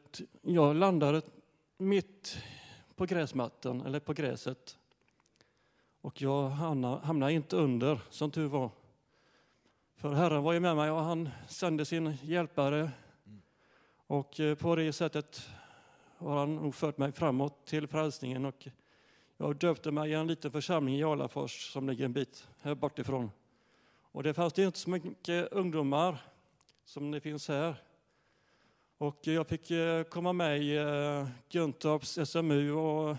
jag 0.41 0.75
landade 0.75 1.21
mitt 1.77 2.37
på 2.95 3.05
gräsmattan, 3.05 3.81
eller 3.81 3.99
på 3.99 4.13
gräset. 4.13 4.77
Och 6.01 6.21
jag 6.21 6.49
hamnade, 6.49 7.05
hamnade 7.05 7.33
inte 7.33 7.55
under, 7.55 7.99
som 8.09 8.31
tur 8.31 8.47
var. 8.47 8.69
För 9.95 10.13
Herren 10.13 10.43
var 10.43 10.53
ju 10.53 10.59
med 10.59 10.75
mig 10.75 10.91
och 10.91 10.99
han 10.99 11.29
sände 11.47 11.85
sin 11.85 12.17
hjälpare. 12.21 12.91
Och 14.07 14.39
eh, 14.39 14.55
på 14.55 14.75
det 14.75 14.93
sättet 14.93 15.49
har 16.17 16.37
han 16.37 16.55
nog 16.55 16.75
fört 16.75 16.97
mig 16.97 17.11
framåt 17.11 17.65
till 17.65 17.87
frälsningen. 17.87 18.45
Och 18.45 18.67
jag 19.43 19.55
döpte 19.55 19.91
mig 19.91 20.11
i 20.11 20.13
en 20.13 20.27
liten 20.27 20.51
församling 20.51 20.95
i 20.95 21.03
Alafors 21.03 21.71
som 21.71 21.89
ligger 21.89 22.05
en 22.05 22.13
bit 22.13 22.47
här 22.61 22.75
bortifrån. 22.75 23.31
Och 24.01 24.23
det 24.23 24.33
fanns 24.33 24.59
inte 24.59 24.79
så 24.79 24.89
mycket 24.89 25.51
ungdomar 25.51 26.17
som 26.85 27.11
det 27.11 27.19
finns 27.19 27.47
här. 27.47 27.75
Och 28.97 29.19
jag 29.21 29.47
fick 29.47 29.71
eh, 29.71 30.03
komma 30.03 30.33
med 30.33 30.61
i 30.61 30.77
eh, 30.77 31.27
Guntorps 31.49 32.19
SMU 32.29 32.71
och 32.71 33.17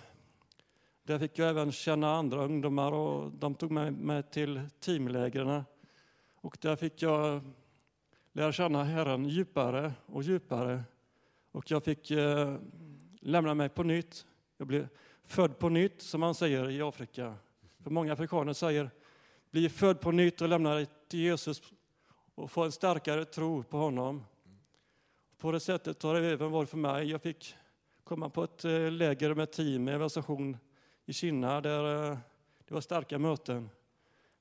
där 1.03 1.19
fick 1.19 1.39
jag 1.39 1.49
även 1.49 1.73
känna 1.73 2.15
andra 2.15 2.45
ungdomar 2.45 2.93
och 2.93 3.33
de 3.33 3.55
tog 3.55 3.71
med 3.71 3.93
mig 3.93 4.23
till 4.23 4.61
teamlägren. 4.81 5.63
Och 6.35 6.59
där 6.61 6.77
fick 6.77 7.03
jag 7.03 7.41
lära 8.33 8.53
känna 8.53 8.85
Herren 8.85 9.29
djupare 9.29 9.93
och 10.07 10.23
djupare. 10.23 10.83
Och 11.53 11.71
jag 11.71 11.85
fick 11.85 12.11
eh, 12.11 12.57
lämna 13.21 13.55
mig 13.55 13.69
på 13.69 13.83
nytt. 13.83 14.27
Jag 14.57 14.67
blev 14.67 14.89
född 15.25 15.59
på 15.59 15.69
nytt, 15.69 16.03
som 16.03 16.21
man 16.21 16.35
säger 16.35 16.71
i 16.71 16.83
Afrika. 16.83 17.35
För 17.83 17.91
många 17.91 18.13
afrikaner 18.13 18.53
säger 18.53 18.91
bli 19.51 19.69
född 19.69 20.01
på 20.01 20.11
nytt 20.11 20.41
och 20.41 20.49
lämna 20.49 20.75
dig 20.75 20.87
till 21.09 21.21
Jesus 21.21 21.63
och 22.35 22.51
få 22.51 22.65
en 22.65 22.73
starkare 22.73 23.25
tro 23.25 23.63
på 23.63 23.77
honom. 23.77 24.25
På 25.39 25.53
det 25.53 25.61
sättet 25.61 26.03
har 26.03 26.15
det 26.15 26.33
även 26.33 26.51
varit 26.51 26.69
för 26.69 26.77
mig. 26.77 27.11
Jag 27.11 27.23
fick 27.23 27.57
komma 28.05 28.31
på 28.31 28.45
ett 28.45 28.65
eh, 28.65 28.91
läger 28.91 29.35
med 29.35 29.53
team 29.53 29.85
med 29.85 29.95
evangelisation 29.95 30.57
i 31.07 31.13
Kina 31.13 31.61
där 31.61 32.11
eh, 32.11 32.19
det 32.69 32.75
var 32.75 32.81
starka 32.81 33.19
möten. 33.19 33.71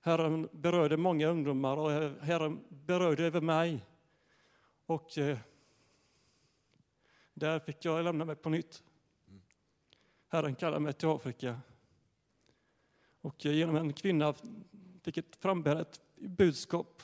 Herren 0.01 0.49
berörde 0.51 0.97
många 0.97 1.27
ungdomar 1.27 1.77
och 1.77 1.91
Herren 2.21 2.63
berörde 2.69 3.23
över 3.23 3.41
mig. 3.41 3.85
Och 4.85 5.17
eh, 5.17 5.37
där 7.33 7.59
fick 7.59 7.85
jag 7.85 8.03
lämna 8.03 8.25
mig 8.25 8.35
på 8.35 8.49
nytt. 8.49 8.83
Herren 10.33 10.55
kallade 10.55 10.79
mig 10.79 10.93
till 10.93 11.07
Afrika. 11.07 11.59
Och 13.21 13.45
eh, 13.45 13.51
genom 13.53 13.75
en 13.75 13.93
kvinna 13.93 14.33
fick 15.01 15.17
jag 15.17 15.25
frambära 15.39 15.81
ett 15.81 16.01
budskap. 16.15 17.01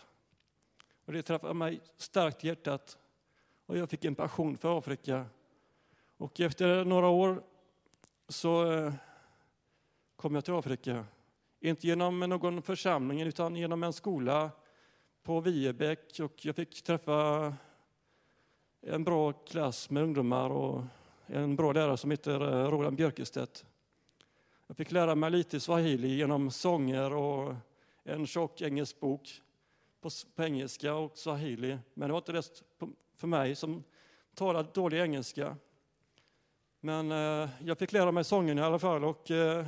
Och 1.06 1.14
det 1.14 1.22
träffade 1.22 1.54
mig 1.54 1.82
starkt 1.98 2.44
i 2.44 2.48
hjärtat. 2.48 2.98
Och 3.66 3.78
jag 3.78 3.90
fick 3.90 4.06
en 4.06 4.16
passion 4.16 4.58
för 4.58 4.78
Afrika. 4.78 5.26
Och 6.18 6.40
efter 6.40 6.86
några 6.86 7.08
år 7.08 7.44
så 8.28 8.72
eh, 8.72 8.94
kom 10.16 10.36
jag 10.36 10.46
till 10.46 10.54
Afrika. 10.54 11.06
Inte 11.60 11.88
genom 11.88 12.20
någon 12.20 12.62
församling 12.62 13.22
utan 13.22 13.56
genom 13.56 13.84
en 13.84 13.94
skola 13.94 14.52
på 15.24 15.42
Viebäck 15.42 16.20
och 16.20 16.46
jag 16.46 16.56
fick 16.56 16.84
träffa 16.84 17.54
en 18.82 19.04
bra 19.04 19.34
klass 19.34 19.90
med 19.90 20.04
ungdomar 20.04 20.50
och 20.50 20.84
en 21.32 21.56
bra 21.56 21.72
lärare 21.72 21.98
som 21.98 22.12
heter 22.12 22.42
eh, 22.42 22.72
Roland 22.72 22.98
Björkestedt. 22.98 23.66
Jag 24.68 24.78
fick 24.78 24.92
lära 24.92 25.16
mig 25.16 25.32
lite 25.32 25.60
swahili 25.60 26.16
genom 26.16 26.52
sånger 26.52 27.14
och 27.14 27.56
en 28.04 28.28
tjock 28.28 28.62
engelsk 28.62 29.00
bok 29.00 29.42
på, 30.02 30.10
engelska 30.44 30.94
och 30.94 31.18
swahili. 31.18 31.78
Men 31.94 32.08
det 32.08 32.12
var 32.12 32.20
inte 32.20 32.34
rätt 32.34 32.64
för 33.18 33.28
mig 33.28 33.56
som 33.56 33.84
talar 34.34 34.66
dålig 34.74 35.00
engelska. 35.00 35.56
Men 36.80 37.12
eh, 37.12 37.50
jag 37.64 37.78
fick 37.78 37.92
lära 37.92 38.12
mig 38.12 38.24
sången 38.24 38.58
i 38.58 38.62
alla 38.62 38.80
fall 38.80 39.04
och 39.04 39.32
eh, 39.32 39.68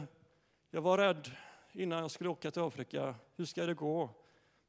jag 0.72 0.82
var 0.82 0.98
rädd 0.98 1.32
innan 1.72 2.00
jag 2.00 2.12
skulle 2.12 2.30
åka 2.30 2.52
till 2.52 2.62
Afrika. 2.62 3.16
Hur 3.36 3.46
ska 3.46 3.66
det 3.66 3.74
gå? 3.74 4.10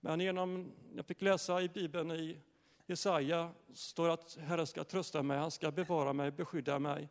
Men 0.01 0.21
genom, 0.21 0.73
jag 0.97 1.07
fick 1.07 1.23
läsa 1.23 1.63
i 1.63 1.69
Bibeln 1.69 2.11
i 2.11 2.39
Jesaja 2.87 3.51
står 3.75 4.09
att 4.09 4.38
Herren 4.40 4.66
ska 4.66 4.85
trösta 4.85 5.23
mig, 5.23 5.38
han 5.38 5.51
ska 5.51 5.71
bevara 5.71 6.12
mig, 6.12 6.31
beskydda 6.31 6.79
mig. 6.79 7.09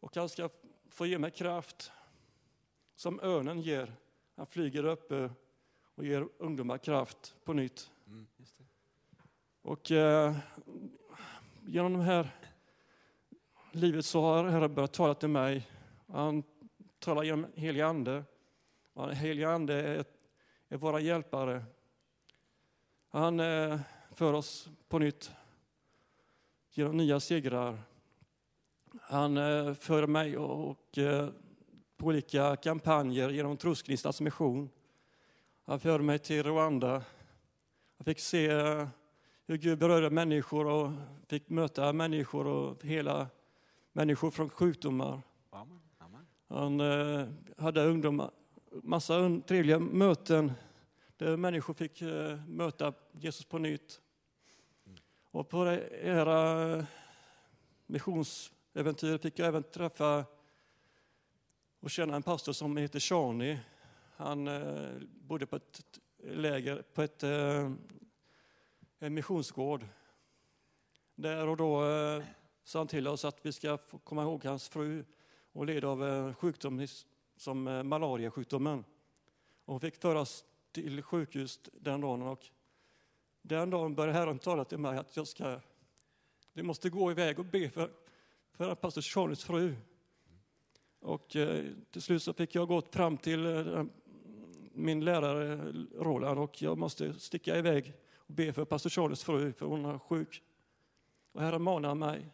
Och 0.00 0.16
han 0.16 0.28
ska 0.28 0.48
få 0.88 1.06
ge 1.06 1.18
mig 1.18 1.30
kraft 1.30 1.92
som 2.94 3.20
örnen 3.20 3.60
ger. 3.60 3.94
Han 4.36 4.46
flyger 4.46 4.84
uppe 4.84 5.30
och 5.94 6.04
ger 6.04 6.28
ungdomar 6.38 6.78
kraft 6.78 7.36
på 7.44 7.52
nytt. 7.52 7.90
Mm, 8.06 8.26
och 9.62 9.90
eh, 9.90 10.36
genom 11.66 11.92
det 11.92 12.02
här 12.02 12.30
livet 13.72 14.06
så 14.06 14.20
har 14.20 14.44
Herren 14.44 14.74
börjat 14.74 14.92
tala 14.92 15.14
till 15.14 15.28
mig. 15.28 15.68
Han 16.06 16.42
talar 16.98 17.22
genom 17.22 17.46
helig 17.54 17.80
ande. 17.80 18.24
Helig 19.12 19.44
ande 19.44 19.74
är, 19.74 20.04
är 20.68 20.76
våra 20.76 21.00
hjälpare. 21.00 21.64
Han 23.08 23.40
eh, 23.40 23.80
för 24.18 24.32
oss 24.32 24.68
på 24.88 24.98
nytt 24.98 25.30
genom 26.70 26.96
nya 26.96 27.20
segrar. 27.20 27.78
Han 29.00 29.36
eh, 29.36 29.74
för 29.74 30.06
mig 30.06 30.36
och, 30.38 30.70
och 30.70 30.98
eh, 30.98 31.28
på 31.96 32.06
olika 32.06 32.56
kampanjer 32.56 33.30
genom 33.30 33.56
Troskristnas 33.56 34.20
mission. 34.20 34.70
Han 35.64 35.80
förde 35.80 36.04
mig 36.04 36.18
till 36.18 36.42
Rwanda. 36.42 37.02
Jag 37.96 38.04
fick 38.04 38.18
se 38.18 38.46
eh, 38.46 38.88
hur 39.46 39.56
Gud 39.56 39.78
berörde 39.78 40.10
människor 40.10 40.66
och 40.66 40.90
fick 41.26 41.48
möta 41.48 41.92
människor 41.92 42.46
och 42.46 42.84
hela 42.84 43.26
människor 43.92 44.30
från 44.30 44.50
sjukdomar. 44.50 45.22
Amen. 45.50 45.80
Amen. 45.98 46.26
Han 46.48 46.80
eh, 46.80 47.28
hade 47.58 47.84
ungdomar, 47.84 48.30
massa 48.70 49.40
trevliga 49.46 49.78
möten 49.78 50.52
där 51.16 51.36
människor 51.36 51.74
fick 51.74 52.02
eh, 52.02 52.38
möta 52.46 52.92
Jesus 53.12 53.44
på 53.44 53.58
nytt. 53.58 54.00
Och 55.30 55.48
på 55.48 55.66
era 56.02 56.86
missionsäventyr 57.86 59.18
fick 59.18 59.38
jag 59.38 59.48
även 59.48 59.62
träffa 59.62 60.24
och 61.80 61.90
känna 61.90 62.16
en 62.16 62.22
pastor 62.22 62.52
som 62.52 62.76
heter 62.76 63.00
Shani. 63.00 63.58
Han 64.16 64.48
eh, 64.48 64.90
bodde 65.20 65.46
på 65.46 65.56
ett 65.56 66.00
läger, 66.22 66.82
på 66.94 67.02
ett, 67.02 67.22
eh, 67.22 67.72
en 68.98 69.14
missionsgård. 69.14 69.86
Där 71.14 71.46
och 71.46 71.56
då 71.56 71.84
eh, 71.84 72.22
sa 72.64 72.78
han 72.78 72.88
till 72.88 73.08
oss 73.08 73.24
att 73.24 73.46
vi 73.46 73.52
ska 73.52 73.76
komma 74.04 74.22
ihåg 74.22 74.44
hans 74.44 74.68
fru 74.68 75.04
och 75.52 75.66
led 75.66 75.84
av 75.84 76.04
en 76.04 76.34
sjukdom 76.34 76.86
som 77.36 77.88
malariasjukdomen. 77.88 78.84
Och 79.64 79.72
hon 79.72 79.80
fick 79.80 79.96
föras 79.96 80.44
till 80.72 81.02
sjukhus 81.02 81.60
den 81.72 82.00
dagen. 82.00 82.22
Och 82.22 82.50
den 83.48 83.70
dagen 83.70 83.94
började 83.94 84.18
Herren 84.18 84.38
tala 84.38 84.64
till 84.64 84.78
mig 84.78 84.98
att 84.98 85.16
jag 85.16 85.26
ska, 85.26 85.60
vi 86.52 86.62
måste 86.62 86.90
gå 86.90 87.10
iväg 87.10 87.38
och 87.38 87.44
be 87.44 87.70
för, 87.70 87.90
för 88.52 88.74
pastor 88.74 89.02
Charlies 89.02 89.44
fru. 89.44 89.74
Och 91.00 91.36
eh, 91.36 91.64
till 91.90 92.02
slut 92.02 92.22
så 92.22 92.32
fick 92.32 92.54
jag 92.54 92.68
gå 92.68 92.82
fram 92.82 93.16
till 93.16 93.46
eh, 93.46 93.84
min 94.72 95.04
lärare 95.04 95.72
Roland 95.94 96.38
och 96.38 96.62
jag 96.62 96.78
måste 96.78 97.20
sticka 97.20 97.56
iväg 97.56 97.94
och 98.16 98.34
be 98.34 98.52
för 98.52 98.64
pastor 98.64 98.90
Charlies 98.90 99.24
fru 99.24 99.52
för 99.52 99.66
hon 99.66 99.84
är 99.84 99.98
sjuk. 99.98 100.42
Och 101.32 101.40
Herren 101.40 101.62
manade 101.62 101.94
mig. 101.94 102.26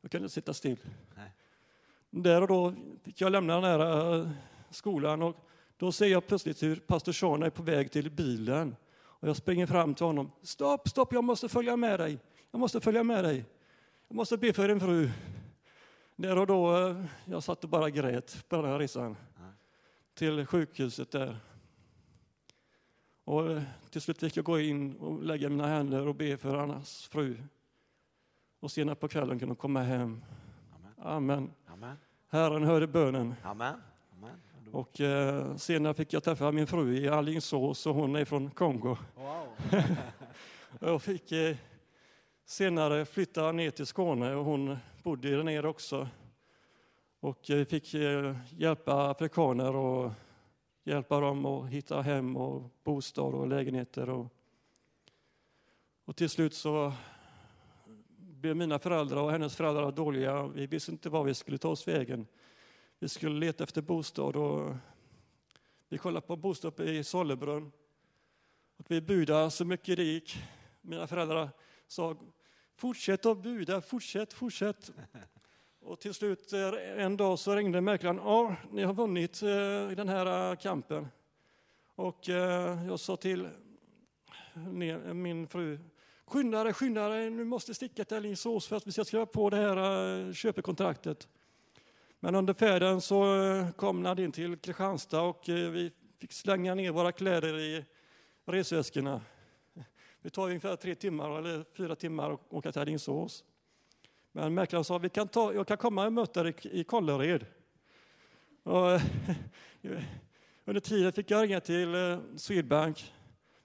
Jag 0.00 0.10
kunde 0.10 0.24
inte 0.24 0.34
sitta 0.34 0.54
still. 0.54 0.78
Nej. 1.16 1.32
Där 2.10 2.42
och 2.42 2.48
då 2.48 2.74
fick 3.02 3.20
jag 3.20 3.32
lämna 3.32 3.54
den 3.54 3.64
här 3.64 4.14
eh, 4.14 4.30
skolan 4.70 5.22
och 5.22 5.36
då 5.76 5.92
ser 5.92 6.06
jag 6.06 6.26
plötsligt 6.26 6.62
hur 6.62 6.76
pastor 6.76 7.12
Sean 7.12 7.42
är 7.42 7.50
på 7.50 7.62
väg 7.62 7.90
till 7.90 8.10
bilen. 8.10 8.76
Och 9.20 9.28
jag 9.28 9.36
springer 9.36 9.66
fram 9.66 9.94
till 9.94 10.06
honom. 10.06 10.30
Stopp, 10.42 10.88
stopp, 10.88 11.12
jag 11.12 11.24
måste 11.24 11.48
följa 11.48 11.76
med 11.76 12.00
dig. 12.00 12.18
Jag 12.50 12.58
måste 12.58 12.80
följa 12.80 13.02
med 13.02 13.24
dig. 13.24 13.44
Jag 14.08 14.16
måste 14.16 14.36
be 14.36 14.52
för 14.52 14.68
din 14.68 14.80
fru. 14.80 15.10
Där 16.16 16.38
och 16.38 16.46
då, 16.46 16.76
eh, 16.76 17.04
jag 17.24 17.42
satt 17.42 17.64
och 17.64 17.70
bara 17.70 17.90
grät 17.90 18.48
på 18.48 18.56
den 18.56 18.64
här 18.64 18.78
resan. 18.78 19.16
Till 20.14 20.46
sjukhuset 20.46 21.10
där. 21.10 21.36
Och 23.24 23.50
eh, 23.50 23.62
till 23.90 24.00
slut 24.00 24.18
fick 24.18 24.36
jag 24.36 24.44
gå 24.44 24.60
in 24.60 24.96
och 24.96 25.22
lägga 25.22 25.48
mina 25.48 25.66
händer 25.66 26.06
och 26.06 26.14
be 26.14 26.36
för 26.36 26.56
hans 26.56 27.06
fru. 27.06 27.36
Och 28.60 28.70
senare 28.70 28.96
på 28.96 29.08
kvällen 29.08 29.38
kunde 29.38 29.46
hon 29.46 29.56
komma 29.56 29.82
hem. 29.82 30.22
Amen. 30.74 30.92
Amen. 30.98 31.50
Amen. 31.66 31.96
Herren 32.28 32.64
hörde 32.64 32.86
bönen. 32.86 33.34
Amen. 33.42 33.74
Och 34.72 35.00
eh, 35.00 35.56
senare 35.56 35.94
fick 35.94 36.12
jag 36.12 36.24
träffa 36.24 36.52
min 36.52 36.66
fru 36.66 36.96
i 36.96 37.08
Alingsås 37.08 37.86
och 37.86 37.94
hon 37.94 38.16
är 38.16 38.24
från 38.24 38.50
Kongo. 38.50 38.96
Wow. 39.14 39.46
jag 40.80 41.02
fick 41.02 41.32
eh, 41.32 41.56
senare 42.44 43.04
flytta 43.04 43.52
ner 43.52 43.70
till 43.70 43.86
Skåne 43.86 44.34
och 44.34 44.44
hon 44.44 44.76
bodde 45.02 45.30
där 45.30 45.42
nere 45.42 45.68
också. 45.68 46.08
Och 47.20 47.50
eh, 47.50 47.64
fick 47.64 47.94
eh, 47.94 48.36
hjälpa 48.50 49.10
afrikaner 49.10 49.76
och 49.76 50.12
hjälpa 50.84 51.20
dem 51.20 51.46
att 51.46 51.70
hitta 51.70 52.02
hem 52.02 52.36
och 52.36 52.70
bostad 52.84 53.34
och 53.34 53.48
lägenheter. 53.48 54.10
Och, 54.10 54.26
och 56.04 56.16
till 56.16 56.28
slut 56.28 56.54
så 56.54 56.92
blev 58.16 58.56
mina 58.56 58.78
föräldrar 58.78 59.22
och 59.22 59.30
hennes 59.30 59.56
föräldrar 59.56 59.92
dåliga. 59.92 60.46
Vi 60.46 60.66
visste 60.66 60.92
inte 60.92 61.08
var 61.08 61.24
vi 61.24 61.34
skulle 61.34 61.58
ta 61.58 61.68
oss 61.68 61.88
vägen. 61.88 62.26
Vi 63.02 63.08
skulle 63.08 63.40
leta 63.40 63.64
efter 63.64 63.82
bostad 63.82 64.36
och 64.36 64.74
vi 65.88 65.98
kollade 65.98 66.26
på 66.26 66.36
bostad 66.36 66.80
i 66.80 67.04
Sollebrunn. 67.04 67.72
Och 68.76 68.84
vi 68.88 69.00
budade 69.00 69.50
så 69.50 69.64
mycket 69.64 69.96
det 69.96 70.02
gick. 70.02 70.38
Mina 70.80 71.06
föräldrar 71.06 71.50
sa 71.86 72.16
fortsätt 72.76 73.26
att 73.26 73.42
buda, 73.42 73.80
fortsätt, 73.80 74.32
fortsätt. 74.32 74.90
Och 75.80 76.00
till 76.00 76.14
slut 76.14 76.52
eh, 76.52 76.68
en 77.04 77.16
dag 77.16 77.38
så 77.38 77.54
ringde 77.54 77.80
mäklaren. 77.80 78.16
Ja, 78.16 78.56
ni 78.70 78.82
har 78.82 78.94
vunnit 78.94 79.42
eh, 79.42 79.96
den 79.96 80.08
här 80.08 80.50
eh, 80.50 80.56
kampen. 80.56 81.08
Och 81.94 82.28
jag 82.88 83.00
sa 83.00 83.16
till 83.16 83.48
min 85.12 85.48
fru, 85.48 85.78
skynda 86.24 86.64
dig, 86.64 86.72
skynda 86.72 87.08
dig, 87.08 87.30
nu 87.30 87.44
måste 87.44 87.74
sticka 87.74 88.04
till 88.04 88.16
Alingsås 88.16 88.66
för 88.66 88.76
att 88.76 88.86
vi 88.86 88.92
ska 88.92 89.04
skriva 89.04 89.26
på 89.26 89.50
det 89.50 89.56
här 89.56 90.32
köpekontraktet. 90.32 91.28
Men 92.22 92.34
under 92.34 92.54
färden 92.54 93.00
så 93.00 93.44
eh, 93.44 93.70
kom 93.70 94.02
Nadine 94.02 94.32
till 94.32 94.56
Kristianstad 94.56 95.22
och 95.22 95.48
eh, 95.48 95.70
vi 95.70 95.92
fick 96.18 96.32
slänga 96.32 96.74
ner 96.74 96.90
våra 96.90 97.12
kläder 97.12 97.58
i 97.58 97.84
resväskorna. 98.46 99.20
Det 100.22 100.30
tar 100.30 100.46
ungefär 100.46 100.76
tre 100.76 100.94
timmar 100.94 101.38
eller 101.38 101.64
fyra 101.76 101.96
timmar 101.96 102.30
att 102.30 102.40
åka 102.48 102.72
till 102.72 102.80
Alingsås. 102.80 103.44
Men 104.32 104.54
mäklaren 104.54 104.84
sa, 104.84 104.98
vi 104.98 105.08
kan 105.08 105.28
ta, 105.28 105.54
jag 105.54 105.66
kan 105.66 105.76
komma 105.76 106.06
och 106.06 106.12
möta 106.12 106.42
dig 106.42 106.54
i 106.62 106.84
Kållered. 106.84 107.46
Och, 108.62 108.90
eh, 108.90 109.00
under 110.64 110.80
tiden 110.80 111.12
fick 111.12 111.30
jag 111.30 111.42
ringa 111.42 111.60
till 111.60 112.18
Swedbank. 112.36 113.14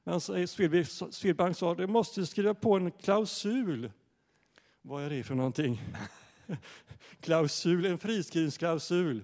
Men 0.04 0.22
Swedbank 1.12 1.58
sa, 1.58 1.76
du 1.76 1.88
måste 1.88 2.26
skriva 2.26 2.54
på 2.54 2.76
en 2.76 2.92
klausul. 2.92 3.92
Vad 4.82 5.04
är 5.04 5.10
det 5.10 5.24
för 5.24 5.36
någonting? 5.36 5.82
Klausul, 7.20 7.86
en 7.86 7.98
friskrivningsklausul. 7.98 9.24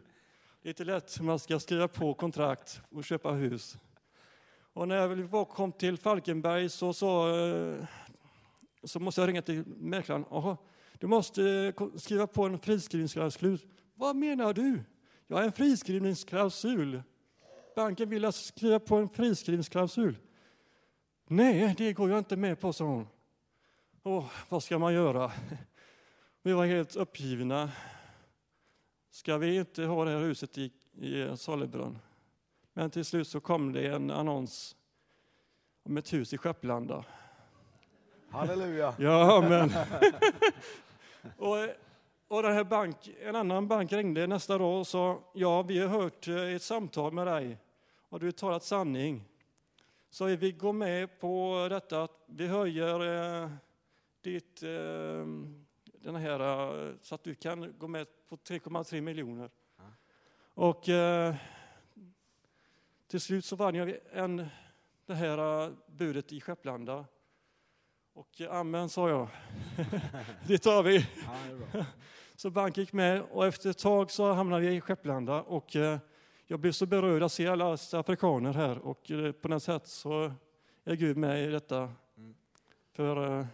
Det 0.62 0.68
är 0.68 0.72
inte 0.72 0.84
lätt 0.84 1.20
hur 1.20 1.26
man 1.26 1.40
ska 1.40 1.60
skriva 1.60 1.88
på 1.88 2.14
kontrakt 2.14 2.82
och 2.90 3.04
köpa 3.04 3.32
hus. 3.32 3.78
Och 4.74 4.88
när 4.88 4.96
jag 5.32 5.50
kom 5.50 5.72
till 5.72 5.98
Falkenberg 5.98 6.70
så, 6.70 6.94
så, 6.94 7.38
eh, 7.38 7.86
så 8.84 9.00
måste 9.00 9.22
jag 9.22 9.28
ringa 9.28 9.42
till 9.42 9.64
mäklaren. 9.66 10.26
Aha, 10.30 10.58
du 11.00 11.08
måste 11.08 11.44
eh, 11.78 11.88
skriva 11.96 12.28
på 12.28 12.44
en 12.44 12.60
friskrivningsklausul. 12.60 13.60
Vad 13.96 14.16
menar 14.16 14.54
du? 14.54 14.84
Jag 15.28 15.38
har 15.38 15.44
en 15.44 15.52
friskrivningsklausul. 15.52 17.04
Banken 17.76 18.10
vill 18.10 18.26
att 18.26 18.36
skriva 18.36 18.80
på 18.80 18.96
en 18.96 19.10
friskrivningsklausul. 19.10 20.18
Nej, 21.28 21.76
det 21.78 21.94
går 21.94 22.10
jag 22.10 22.20
inte 22.20 22.36
med 22.36 22.60
på, 22.60 22.74
sa 22.74 22.86
hon. 22.86 23.08
Åh, 24.04 24.26
vad 24.50 24.64
ska 24.64 24.80
man 24.80 24.94
göra? 24.94 25.32
Vi 26.44 26.54
var 26.54 26.66
helt 26.66 26.96
uppgivna. 26.96 27.72
Ska 29.12 29.38
vi 29.38 29.56
inte 29.56 29.84
ha 29.84 30.06
det 30.06 30.12
här 30.12 30.20
huset 30.20 30.58
i, 30.58 30.72
i 30.94 31.38
Sollebrunn? 31.38 32.00
Men 32.74 32.90
till 32.90 33.06
slut 33.06 33.28
så 33.28 33.40
kom 33.40 33.74
det 33.74 33.88
en 33.88 34.12
annons 34.12 34.76
om 35.84 35.98
ett 35.98 36.14
hus 36.14 36.34
i 36.34 36.38
Skepplanda. 36.38 37.06
Halleluja! 38.30 38.96
Ja, 39.00 39.46
men... 39.50 39.72
och, 41.38 41.58
och 42.28 42.44
den 42.44 42.54
här 42.54 42.64
bank, 42.64 43.10
en 43.22 43.36
annan 43.36 43.68
bank 43.68 43.94
ringde 43.94 44.28
nästa 44.28 44.58
dag 44.58 44.80
och 44.80 44.88
sa, 44.88 45.24
ja, 45.34 45.62
vi 45.62 45.80
har 45.80 45.88
hört 45.88 46.28
eh, 46.28 46.56
ett 46.56 46.62
samtal 46.62 47.14
med 47.14 47.28
dig 47.28 47.58
och 48.10 48.20
du 48.20 48.26
har 48.26 48.32
talat 48.32 48.64
sanning. 48.64 49.24
Så 50.10 50.26
vi 50.26 50.52
går 50.52 50.74
med 50.74 51.20
på 51.20 51.68
detta 51.70 52.04
att 52.04 52.24
vi 52.26 52.48
höjer 52.48 53.00
eh, 53.44 53.50
ditt, 54.22 54.64
eh, 54.64 55.26
den 56.12 56.22
här, 56.22 56.88
eh, 56.88 56.94
så 57.02 57.16
att 57.16 57.24
du 57.24 57.36
kan 57.36 57.74
gå 57.78 57.88
med 57.88 58.08
på 58.30 58.36
3,3 58.36 59.02
miljoner. 59.02 59.50
Och 60.54 60.90
eh, 60.90 61.36
till 63.08 63.22
slut 63.22 63.46
så 63.46 63.56
vann 63.56 63.76
jag 63.76 63.98
en, 64.12 64.48
det 65.06 65.14
här 65.14 65.64
äh, 65.64 65.72
budet 65.88 66.32
i 66.32 66.42
Skepplanda. 66.42 67.06
Och 68.14 68.42
äh, 68.42 68.56
amen 68.56 68.90
sa 68.90 69.10
jag. 69.10 69.28
det 70.48 70.58
tar 70.58 70.84
vi. 70.84 71.08
Ja, 71.74 71.86
så 72.36 72.50
bank 72.50 72.78
gick 72.78 72.94
med 72.94 73.22
och 73.22 73.46
efter 73.46 73.70
ett 73.70 73.78
tag 73.78 74.12
så 74.12 74.34
hamnade 74.34 74.62
vi 74.62 74.76
i 74.76 74.82
Skepplanda 74.82 75.42
och 75.42 75.76
äh, 75.76 76.00
jag 76.46 76.60
blev 76.60 76.72
så 76.72 76.86
berörd 76.86 77.24
att 77.24 77.32
se 77.32 77.48
alla 77.48 77.74
afrikaner 77.74 78.54
här 78.54 78.78
och 78.78 79.12
på 79.42 79.48
något 79.48 79.64
sätt 79.64 79.88
så 79.88 80.34
är 80.84 80.96
Gud 80.96 81.18
med 81.18 81.44
i 81.44 81.48
detta. 81.48 81.94
Mm. 82.18 82.36
För, 82.92 83.48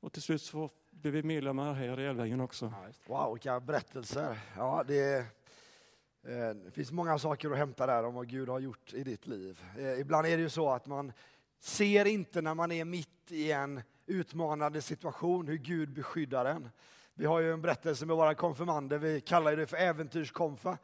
och 0.00 0.12
till 0.12 0.22
slut 0.22 0.42
så 0.42 0.70
blev 1.02 1.24
medlemmar 1.24 1.74
här 1.74 2.00
i 2.00 2.06
Älvängen 2.06 2.40
också. 2.40 2.72
Wow, 3.06 3.32
vilka 3.32 3.60
berättelser. 3.60 4.38
Ja, 4.56 4.84
det 4.86 5.16
eh, 5.16 6.50
det 6.64 6.70
finns 6.70 6.92
många 6.92 7.18
saker 7.18 7.50
att 7.50 7.56
hämta 7.56 7.86
där 7.86 8.04
om 8.04 8.14
vad 8.14 8.28
Gud 8.28 8.48
har 8.48 8.58
gjort 8.58 8.92
i 8.94 9.04
ditt 9.04 9.26
liv. 9.26 9.60
Eh, 9.78 10.00
ibland 10.00 10.26
är 10.26 10.36
det 10.36 10.42
ju 10.42 10.50
så 10.50 10.70
att 10.70 10.86
man 10.86 11.12
ser 11.60 12.04
inte 12.04 12.42
när 12.42 12.54
man 12.54 12.72
är 12.72 12.84
mitt 12.84 13.32
i 13.32 13.52
en 13.52 13.82
utmanande 14.06 14.82
situation 14.82 15.48
hur 15.48 15.56
Gud 15.56 15.92
beskyddar 15.92 16.44
en. 16.44 16.70
Vi 17.14 17.26
har 17.26 17.40
ju 17.40 17.52
en 17.52 17.62
berättelse 17.62 18.06
med 18.06 18.16
våra 18.16 18.34
konfirmander, 18.34 18.98
vi 18.98 19.20
kallar 19.20 19.56
det 19.56 19.66
för 19.66 19.76
äventyrskonfa. 19.76 20.78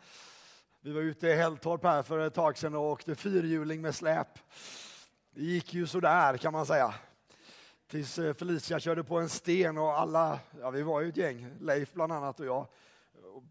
Vi 0.80 0.92
var 0.92 1.00
ute 1.00 1.28
i 1.28 1.34
Hälltorp 1.34 1.84
här 1.84 2.02
för 2.02 2.18
ett 2.18 2.34
tag 2.34 2.58
sedan 2.58 2.74
och 2.74 2.82
åkte 2.82 3.14
fyrhjuling 3.14 3.80
med 3.80 3.94
släp. 3.94 4.38
Det 5.34 5.42
gick 5.42 5.74
ju 5.74 5.86
sådär 5.86 6.36
kan 6.36 6.52
man 6.52 6.66
säga. 6.66 6.94
Tills 7.86 8.18
eh, 8.18 8.34
Felicia 8.34 8.80
körde 8.80 9.04
på 9.04 9.18
en 9.18 9.28
sten 9.28 9.78
och 9.78 9.98
alla, 9.98 10.40
ja 10.60 10.70
vi 10.70 10.82
var 10.82 11.00
ju 11.00 11.08
ett 11.08 11.16
gäng, 11.16 11.50
Leif 11.60 11.92
bland 11.92 12.12
annat 12.12 12.40
och 12.40 12.46
jag, 12.46 12.66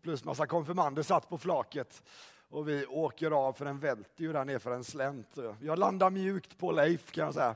plus 0.02 0.24
massa 0.24 0.48
konfirmander 0.48 1.04
satt 1.04 1.30
på 1.30 1.38
flaket. 1.38 2.04
Och 2.50 2.70
vi 2.70 2.86
åker 2.86 3.32
av 3.32 3.54
för 3.54 3.66
den 3.66 3.80
välter 3.80 4.24
ju 4.24 4.34
där 4.34 4.46
ner 4.46 4.60
för 4.60 4.72
en 4.72 4.84
slänt. 4.84 5.38
Jag 5.60 5.80
landar 5.80 6.10
mjukt 6.10 6.58
på 6.58 6.72
Leif 6.72 7.12
kan 7.12 7.26
jag 7.26 7.34
säga. 7.34 7.56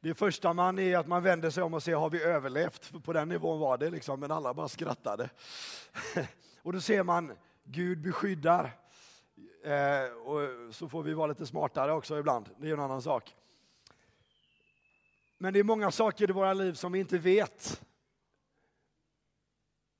Det 0.00 0.14
första 0.14 0.52
man 0.52 0.78
är 0.78 0.98
att 0.98 1.06
man 1.06 1.22
vänder 1.22 1.50
sig 1.50 1.62
om 1.62 1.74
och 1.74 1.82
ser, 1.82 1.94
har 1.94 2.10
vi 2.10 2.22
överlevt? 2.22 2.84
För 2.84 2.98
på 2.98 3.12
den 3.12 3.28
nivån 3.28 3.60
var 3.60 3.78
det 3.78 3.90
liksom, 3.90 4.20
men 4.20 4.30
alla 4.30 4.54
bara 4.54 4.68
skrattade. 4.68 5.30
och 6.62 6.72
då 6.72 6.80
ser 6.80 7.02
man, 7.02 7.32
Gud 7.64 8.02
beskyddar. 8.02 8.76
Eh, 9.64 10.12
och 10.12 10.74
så 10.74 10.88
får 10.88 11.02
vi 11.02 11.14
vara 11.14 11.26
lite 11.26 11.46
smartare 11.46 11.92
också 11.92 12.18
ibland, 12.18 12.50
det 12.56 12.68
är 12.68 12.72
en 12.72 12.80
annan 12.80 13.02
sak. 13.02 13.34
Men 15.38 15.52
det 15.52 15.58
är 15.58 15.64
många 15.64 15.90
saker 15.90 16.30
i 16.30 16.32
våra 16.32 16.52
liv 16.52 16.72
som 16.72 16.92
vi 16.92 16.98
inte 16.98 17.18
vet 17.18 17.84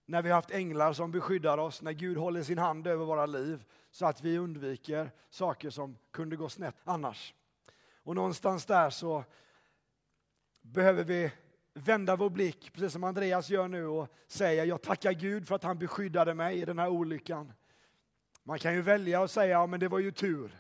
när 0.07 0.23
vi 0.23 0.29
har 0.29 0.35
haft 0.35 0.51
änglar 0.51 0.92
som 0.92 1.11
beskyddar 1.11 1.59
oss, 1.59 1.83
när 1.83 1.92
Gud 1.92 2.16
håller 2.16 2.42
sin 2.42 2.59
hand 2.59 2.87
över 2.87 3.05
våra 3.05 3.27
liv 3.27 3.64
så 3.90 4.07
att 4.07 4.23
vi 4.23 4.38
undviker 4.38 5.11
saker 5.31 5.70
som 5.70 5.97
kunde 6.11 6.37
gå 6.37 6.49
snett 6.49 6.77
annars. 6.85 7.35
Och 8.03 8.14
någonstans 8.14 8.66
där 8.66 8.90
så 8.90 9.25
behöver 10.62 11.05
vi 11.05 11.33
vända 11.75 12.16
vår 12.16 12.31
blick, 12.31 12.73
precis 12.73 12.92
som 12.92 13.05
Andreas 13.05 13.51
gör 13.51 13.68
nu 13.68 13.87
och 13.87 14.09
säga 14.27 14.64
jag 14.64 14.83
tackar 14.83 15.12
Gud 15.12 15.49
för 15.49 15.55
att 15.55 15.62
han 15.62 15.79
beskyddade 15.79 16.35
mig 16.35 16.59
i 16.59 16.64
den 16.64 16.79
här 16.79 16.88
olyckan. 16.88 17.53
Man 18.42 18.59
kan 18.59 18.75
ju 18.75 18.83
välja 18.83 19.23
att 19.23 19.31
säga 19.31 19.53
ja, 19.53 19.66
men 19.66 19.81
det 19.81 19.88
var 19.88 19.99
ju 19.99 20.11
tur. 20.11 20.57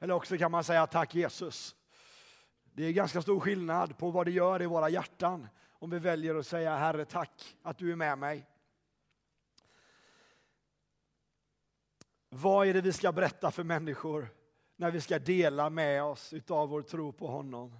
Eller 0.00 0.14
också 0.14 0.38
kan 0.38 0.50
man 0.50 0.64
säga 0.64 0.86
tack 0.86 1.14
Jesus. 1.14 1.76
Det 2.74 2.84
är 2.84 2.92
ganska 2.92 3.22
stor 3.22 3.40
skillnad 3.40 3.98
på 3.98 4.10
vad 4.10 4.26
det 4.26 4.30
gör 4.30 4.62
i 4.62 4.66
våra 4.66 4.88
hjärtan 4.88 5.48
om 5.72 5.90
vi 5.90 5.98
väljer 5.98 6.34
att 6.34 6.46
säga 6.46 6.76
Herre 6.76 7.04
tack 7.04 7.56
att 7.62 7.78
du 7.78 7.92
är 7.92 7.96
med 7.96 8.18
mig. 8.18 8.46
Vad 12.28 12.66
är 12.66 12.74
det 12.74 12.80
vi 12.80 12.92
ska 12.92 13.12
berätta 13.12 13.50
för 13.50 13.64
människor 13.64 14.28
när 14.76 14.90
vi 14.90 15.00
ska 15.00 15.18
dela 15.18 15.70
med 15.70 16.02
oss 16.02 16.32
utav 16.32 16.68
vår 16.68 16.82
tro 16.82 17.12
på 17.12 17.26
honom? 17.26 17.76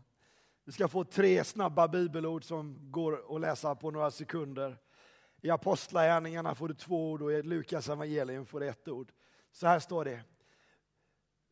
Vi 0.64 0.72
ska 0.72 0.88
få 0.88 1.04
tre 1.04 1.44
snabba 1.44 1.88
bibelord 1.88 2.44
som 2.44 2.90
går 2.90 3.36
att 3.36 3.40
läsa 3.40 3.74
på 3.74 3.90
några 3.90 4.10
sekunder. 4.10 4.78
I 5.40 5.50
Apostlagärningarna 5.50 6.54
får 6.54 6.68
du 6.68 6.74
två 6.74 7.10
ord 7.10 7.22
och 7.22 7.32
i 7.32 7.42
Lukas 7.42 7.88
evangelium 7.88 8.46
får 8.46 8.60
du 8.60 8.68
ett 8.68 8.88
ord. 8.88 9.12
Så 9.52 9.66
här 9.66 9.78
står 9.78 10.04
det. 10.04 10.20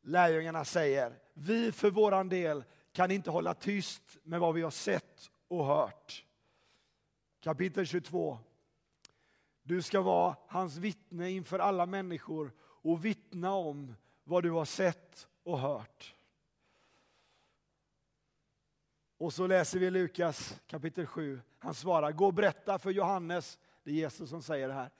Lärjungarna 0.02 0.64
säger, 0.64 1.18
vi 1.34 1.72
för 1.72 1.90
våran 1.90 2.28
del 2.28 2.64
kan 2.92 3.10
inte 3.10 3.30
hålla 3.30 3.54
tyst 3.54 4.18
med 4.22 4.40
vad 4.40 4.54
vi 4.54 4.62
har 4.62 4.70
sett 4.70 5.30
och 5.48 5.66
hört. 5.66 6.24
Kapitel 7.40 7.86
22. 7.86 8.38
Du 9.62 9.82
ska 9.82 10.00
vara 10.00 10.36
hans 10.48 10.76
vittne 10.76 11.30
inför 11.30 11.58
alla 11.58 11.86
människor 11.86 12.52
och 12.60 13.04
vittna 13.04 13.52
om 13.52 13.94
vad 14.24 14.42
du 14.42 14.50
har 14.50 14.64
sett 14.64 15.28
och 15.42 15.58
hört. 15.58 16.14
Och 19.18 19.32
så 19.32 19.46
läser 19.46 19.78
vi 19.78 19.90
Lukas 19.90 20.60
kapitel 20.66 21.06
7. 21.06 21.40
Han 21.58 21.74
svarar, 21.74 22.12
gå 22.12 22.26
och 22.26 22.34
berätta 22.34 22.78
för 22.78 22.90
Johannes, 22.90 23.58
det 23.82 23.90
är 23.90 23.94
Jesus 23.94 24.30
som 24.30 24.42
säger 24.42 24.68
det 24.68 24.74
här, 24.74 24.90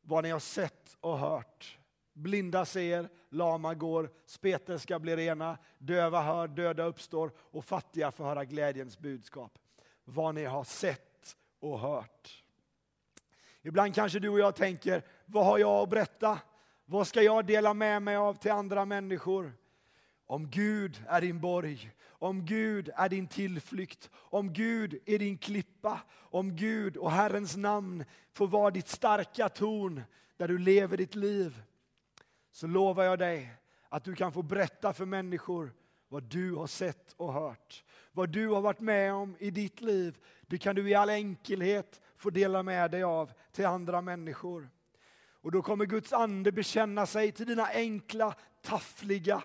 vad 0.00 0.24
ni 0.24 0.30
har 0.30 0.40
sett 0.40 0.96
och 1.00 1.18
hört. 1.18 1.78
Blinda 2.14 2.64
ser, 2.64 3.08
lama 3.28 3.74
går, 3.74 4.10
spetälska 4.26 4.98
blir 4.98 5.16
rena, 5.16 5.58
döva 5.78 6.22
hör, 6.22 6.48
döda 6.48 6.84
uppstår 6.84 7.32
och 7.38 7.64
fattiga 7.64 8.10
får 8.10 8.24
höra 8.24 8.44
glädjens 8.44 8.98
budskap. 8.98 9.58
Vad 10.04 10.34
ni 10.34 10.44
har 10.44 10.64
sett 10.64 11.36
och 11.60 11.80
hört. 11.80 12.44
Ibland 13.62 13.94
kanske 13.94 14.18
du 14.18 14.28
och 14.28 14.38
jag 14.38 14.56
tänker, 14.56 15.02
vad 15.26 15.44
har 15.44 15.58
jag 15.58 15.82
att 15.82 15.88
berätta? 15.88 16.38
Vad 16.84 17.06
ska 17.06 17.22
jag 17.22 17.46
dela 17.46 17.74
med 17.74 18.02
mig 18.02 18.16
av 18.16 18.34
till 18.34 18.50
andra 18.50 18.84
människor? 18.84 19.52
Om 20.26 20.50
Gud 20.50 21.04
är 21.08 21.20
din 21.20 21.40
borg, 21.40 21.90
om 22.08 22.46
Gud 22.46 22.90
är 22.94 23.08
din 23.08 23.26
tillflykt, 23.26 24.10
om 24.14 24.52
Gud 24.52 24.98
är 25.06 25.18
din 25.18 25.38
klippa, 25.38 26.00
om 26.14 26.56
Gud 26.56 26.96
och 26.96 27.10
Herrens 27.10 27.56
namn 27.56 28.04
får 28.32 28.46
vara 28.46 28.70
ditt 28.70 28.88
starka 28.88 29.48
torn 29.48 30.02
där 30.36 30.48
du 30.48 30.58
lever 30.58 30.96
ditt 30.96 31.14
liv, 31.14 31.62
så 32.54 32.66
lovar 32.66 33.04
jag 33.04 33.18
dig 33.18 33.52
att 33.88 34.04
du 34.04 34.14
kan 34.14 34.32
få 34.32 34.42
berätta 34.42 34.92
för 34.92 35.06
människor 35.06 35.72
vad 36.08 36.22
du 36.22 36.54
har 36.54 36.66
sett 36.66 37.12
och 37.16 37.32
hört. 37.32 37.84
Vad 38.12 38.30
du 38.30 38.48
har 38.48 38.60
varit 38.60 38.80
med 38.80 39.12
om 39.12 39.36
i 39.38 39.50
ditt 39.50 39.80
liv, 39.80 40.18
det 40.46 40.58
kan 40.58 40.76
du 40.76 40.88
i 40.88 40.94
all 40.94 41.10
enkelhet 41.10 42.00
få 42.16 42.30
dela 42.30 42.62
med 42.62 42.90
dig 42.90 43.02
av 43.02 43.32
till 43.52 43.66
andra 43.66 44.00
människor. 44.00 44.70
Och 45.16 45.52
då 45.52 45.62
kommer 45.62 45.84
Guds 45.86 46.12
ande 46.12 46.52
bekänna 46.52 47.06
sig 47.06 47.32
till 47.32 47.46
dina 47.46 47.66
enkla, 47.66 48.34
taffliga, 48.62 49.42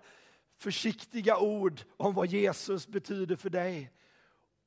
försiktiga 0.57 1.37
ord 1.37 1.81
om 1.97 2.13
vad 2.13 2.27
Jesus 2.27 2.87
betyder 2.87 3.35
för 3.35 3.49
dig. 3.49 3.91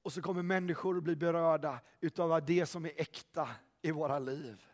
Och 0.02 0.12
så 0.12 0.22
kommer 0.22 0.42
människor 0.42 0.96
att 0.96 1.04
bli 1.04 1.16
berörda 1.16 1.80
utav 2.00 2.44
det 2.46 2.66
som 2.66 2.84
är 2.84 2.92
äkta 2.96 3.48
i 3.82 3.90
våra 3.90 4.18
liv. 4.18 4.66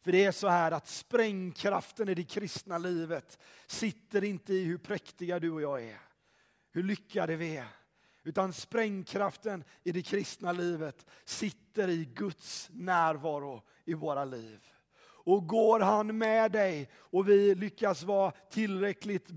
För 0.00 0.12
det 0.12 0.24
är 0.24 0.32
så 0.32 0.48
här 0.48 0.72
att 0.72 0.88
sprängkraften 0.88 2.08
i 2.08 2.14
det 2.14 2.24
kristna 2.24 2.78
livet 2.78 3.38
sitter 3.66 4.24
inte 4.24 4.54
i 4.54 4.64
hur 4.64 4.78
präktiga 4.78 5.38
du 5.38 5.50
och 5.50 5.62
jag 5.62 5.82
är, 5.82 6.00
hur 6.72 6.82
lyckade 6.82 7.36
vi 7.36 7.56
är. 7.56 7.68
Utan 8.22 8.52
sprängkraften 8.52 9.64
i 9.82 9.92
det 9.92 10.02
kristna 10.02 10.52
livet 10.52 11.06
sitter 11.24 11.88
i 11.88 12.04
Guds 12.14 12.70
närvaro 12.72 13.62
i 13.84 13.94
våra 13.94 14.24
liv. 14.24 14.60
Och 15.02 15.46
går 15.46 15.80
han 15.80 16.18
med 16.18 16.52
dig 16.52 16.90
och 16.94 17.28
vi 17.28 17.54
lyckas 17.54 18.02
vara 18.02 18.30
tillräckligt 18.30 19.28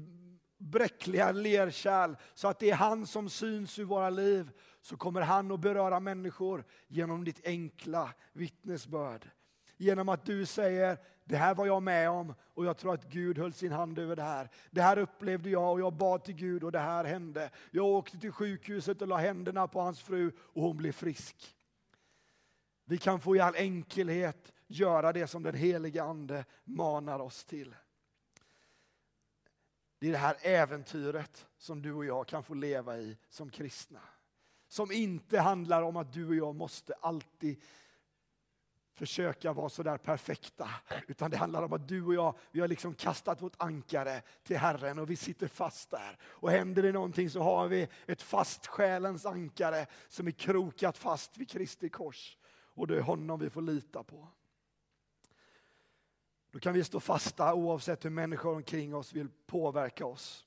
bräckliga 0.58 1.32
lerkärl 1.32 2.15
så 2.34 2.47
att 2.47 2.60
det 2.60 2.69
är 2.69 2.76
han 2.76 3.08
som 3.08 3.30
syns 3.30 3.80
i 3.80 3.84
våra 3.84 4.10
liv 4.10 4.49
så 4.82 4.97
kommer 4.97 5.21
han 5.21 5.52
att 5.52 5.60
beröra 5.60 5.99
människor 5.99 6.65
genom 6.88 7.23
ditt 7.23 7.45
enkla 7.47 8.13
vittnesbörd. 8.34 9.30
Genom 9.83 10.09
att 10.09 10.25
du 10.25 10.45
säger, 10.45 10.97
det 11.23 11.37
här 11.37 11.55
var 11.55 11.65
jag 11.65 11.83
med 11.83 12.09
om 12.09 12.33
och 12.53 12.65
jag 12.65 12.77
tror 12.77 12.93
att 12.93 13.09
Gud 13.09 13.37
höll 13.37 13.53
sin 13.53 13.71
hand 13.71 13.99
över 13.99 14.15
det 14.15 14.23
här. 14.23 14.49
Det 14.71 14.81
här 14.81 14.97
upplevde 14.97 15.49
jag 15.49 15.71
och 15.71 15.79
jag 15.79 15.93
bad 15.93 16.23
till 16.23 16.35
Gud 16.35 16.63
och 16.63 16.71
det 16.71 16.79
här 16.79 17.05
hände. 17.05 17.49
Jag 17.71 17.85
åkte 17.85 18.19
till 18.19 18.31
sjukhuset 18.31 19.01
och 19.01 19.07
la 19.07 19.17
händerna 19.17 19.67
på 19.67 19.81
hans 19.81 20.01
fru 20.01 20.31
och 20.37 20.61
hon 20.61 20.77
blev 20.77 20.91
frisk. 20.91 21.55
Vi 22.85 22.97
kan 22.97 23.19
få 23.19 23.35
i 23.35 23.39
all 23.39 23.55
enkelhet 23.55 24.53
göra 24.67 25.13
det 25.13 25.27
som 25.27 25.43
den 25.43 25.55
helige 25.55 26.03
Ande 26.03 26.45
manar 26.63 27.19
oss 27.19 27.45
till. 27.45 27.75
Det 29.99 30.07
är 30.07 30.11
det 30.11 30.17
här 30.17 30.37
äventyret 30.41 31.47
som 31.57 31.81
du 31.81 31.93
och 31.93 32.05
jag 32.05 32.27
kan 32.27 32.43
få 32.43 32.53
leva 32.53 32.97
i 32.97 33.17
som 33.29 33.49
kristna. 33.49 33.99
Som 34.67 34.91
inte 34.91 35.39
handlar 35.39 35.81
om 35.81 35.97
att 35.97 36.13
du 36.13 36.27
och 36.27 36.35
jag 36.35 36.55
måste 36.55 36.93
alltid 36.93 37.61
försöka 38.93 39.53
vara 39.53 39.69
så 39.69 39.84
där 39.84 39.97
perfekta. 39.97 40.69
Utan 41.08 41.32
det 41.32 41.38
handlar 41.38 41.63
om 41.63 41.73
att 41.73 41.88
du 41.88 42.06
och 42.06 42.13
jag, 42.13 42.36
vi 42.51 42.60
har 42.60 42.67
liksom 42.67 42.93
kastat 42.93 43.41
vårt 43.41 43.56
ankare 43.58 44.21
till 44.43 44.58
Herren 44.58 44.99
och 44.99 45.10
vi 45.10 45.15
sitter 45.15 45.47
fast 45.47 45.89
där. 45.89 46.17
Och 46.23 46.51
händer 46.51 46.84
det 46.84 46.91
någonting 46.91 47.29
så 47.29 47.41
har 47.41 47.67
vi 47.67 47.88
ett 48.08 48.21
fast 48.21 48.67
själens 48.67 49.25
ankare 49.25 49.86
som 50.10 50.27
är 50.27 50.32
krokat 50.32 50.97
fast 50.97 51.38
vid 51.38 51.49
Kristi 51.49 51.89
kors. 51.89 52.38
Och 52.75 52.88
det 52.88 52.97
är 52.97 53.01
honom 53.01 53.39
vi 53.39 53.49
får 53.49 53.62
lita 53.62 54.03
på. 54.03 54.27
Då 56.51 56.60
kan 56.60 56.73
vi 56.73 56.84
stå 56.84 56.99
fasta 56.99 57.53
oavsett 57.53 58.06
hur 58.06 58.10
människor 58.10 58.56
omkring 58.56 58.95
oss 58.95 59.13
vill 59.13 59.29
påverka 59.45 60.06
oss. 60.06 60.45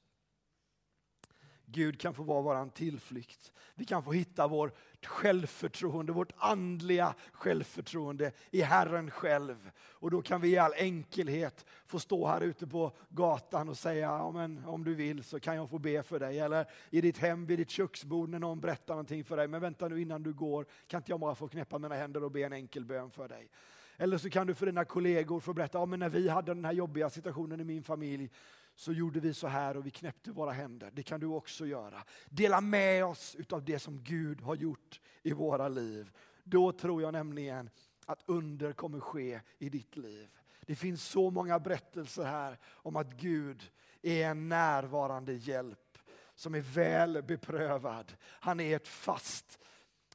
Gud 1.77 2.01
kan 2.01 2.15
få 2.15 2.23
vara 2.23 2.43
vår 2.43 2.71
tillflykt. 2.71 3.53
Vi 3.75 3.85
kan 3.85 4.03
få 4.03 4.13
hitta 4.13 4.49
vårt 4.49 4.77
självförtroende, 5.05 6.13
vårt 6.13 6.33
andliga 6.37 7.15
självförtroende 7.33 8.33
i 8.51 8.63
Herren 8.63 9.11
själv. 9.11 9.71
Och 9.79 10.11
då 10.11 10.23
kan 10.23 10.41
vi 10.41 10.49
i 10.49 10.59
all 10.59 10.73
enkelhet 10.77 11.67
få 11.87 11.99
stå 11.99 12.27
här 12.27 12.41
ute 12.41 12.67
på 12.67 12.93
gatan 13.09 13.69
och 13.69 13.79
säga, 13.79 14.07
ja, 14.07 14.31
men 14.31 14.65
om 14.65 14.85
du 14.85 14.95
vill 14.95 15.25
så 15.25 15.41
kan 15.41 15.57
jag 15.57 15.71
få 15.71 15.79
be 15.79 16.03
för 16.03 16.21
dig. 16.21 16.39
Eller 16.39 16.67
i 16.91 17.01
ditt 17.01 17.19
hem, 17.19 17.47
vid 17.47 17.59
ditt 17.59 17.71
köksbord 17.71 18.29
när 18.29 18.39
någon 18.39 18.61
berättar 18.61 18.95
någonting 18.95 19.25
för 19.25 19.37
dig. 19.37 19.49
Men 19.49 19.61
vänta 19.61 19.89
nu 19.89 20.01
innan 20.01 20.23
du 20.23 20.33
går, 20.33 20.67
kan 20.87 20.99
inte 20.99 21.13
jag 21.13 21.21
bara 21.21 21.35
få 21.35 21.49
knäppa 21.49 21.79
mina 21.79 21.95
händer 21.95 22.25
och 22.25 22.31
be 22.31 22.43
en 22.43 22.53
enkel 22.53 22.85
bön 22.85 23.11
för 23.11 23.29
dig? 23.29 23.51
Eller 23.97 24.19
så 24.19 24.31
kan 24.31 24.47
du 24.47 24.55
för 24.55 24.67
dina 24.67 24.85
kollegor 24.85 25.41
få 25.41 25.53
berätta, 25.53 25.79
ja, 25.79 25.87
men 25.87 26.01
när 26.01 26.09
vi 26.09 26.29
hade 26.29 26.55
den 26.55 26.65
här 26.65 26.73
jobbiga 26.73 27.11
situationen 27.11 27.61
i 27.61 27.65
min 27.65 27.83
familj 27.83 28.31
så 28.77 28.93
gjorde 28.93 29.21
vi 29.21 29.35
så 29.35 29.47
här 29.47 29.77
och 29.77 29.87
vi 29.87 29.91
knäppte 29.91 30.33
våra 30.33 30.53
händer. 30.53 30.91
Det 30.95 31.03
kan 31.03 31.21
du 31.21 31.27
också 31.27 31.67
göra. 31.67 32.05
Dela 32.27 32.61
med 32.61 33.05
oss 33.05 33.37
av 33.51 33.65
det 33.65 33.79
som 33.79 34.03
Gud 34.03 34.41
har 34.41 34.57
gjort 34.57 35.01
i 35.23 35.33
våra 35.33 35.69
liv. 35.69 36.11
Då 36.45 36.73
tror 36.73 37.03
jag 37.03 37.13
nämligen 37.13 37.71
att 38.07 38.23
under 38.27 38.73
kommer 38.73 39.01
ske 39.01 39.41
i 39.59 39.69
ditt 39.69 39.97
liv. 39.97 40.29
Det 40.61 40.77
finns 40.77 41.05
så 41.05 41.31
många 41.31 41.59
berättelser 41.59 42.25
här 42.25 42.59
om 42.65 42.97
att 42.97 43.13
Gud 43.13 43.71
är 44.03 44.27
en 44.27 44.49
närvarande 44.49 45.33
hjälp 45.33 45.99
som 46.35 46.55
är 46.55 46.61
väl 46.61 47.23
beprövad. 47.23 48.13
Han 48.23 48.61
är 48.61 48.77
ett 48.77 48.89
fast, 48.89 49.59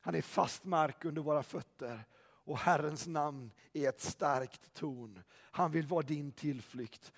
han 0.02 0.15
är 0.15 0.21
fast 0.21 0.65
mark 0.65 1.06
under 1.06 1.21
våra 1.21 1.43
fötter 1.43 2.06
och 2.43 2.58
Herrens 2.58 3.08
namn 3.08 3.52
är 3.74 3.89
ett 3.89 4.02
starkt 4.02 4.74
torn. 4.74 5.19
Han 5.34 5.71
vill 5.71 5.88
vara 5.88 6.02
din 6.02 6.32
tillflykt 6.32 7.12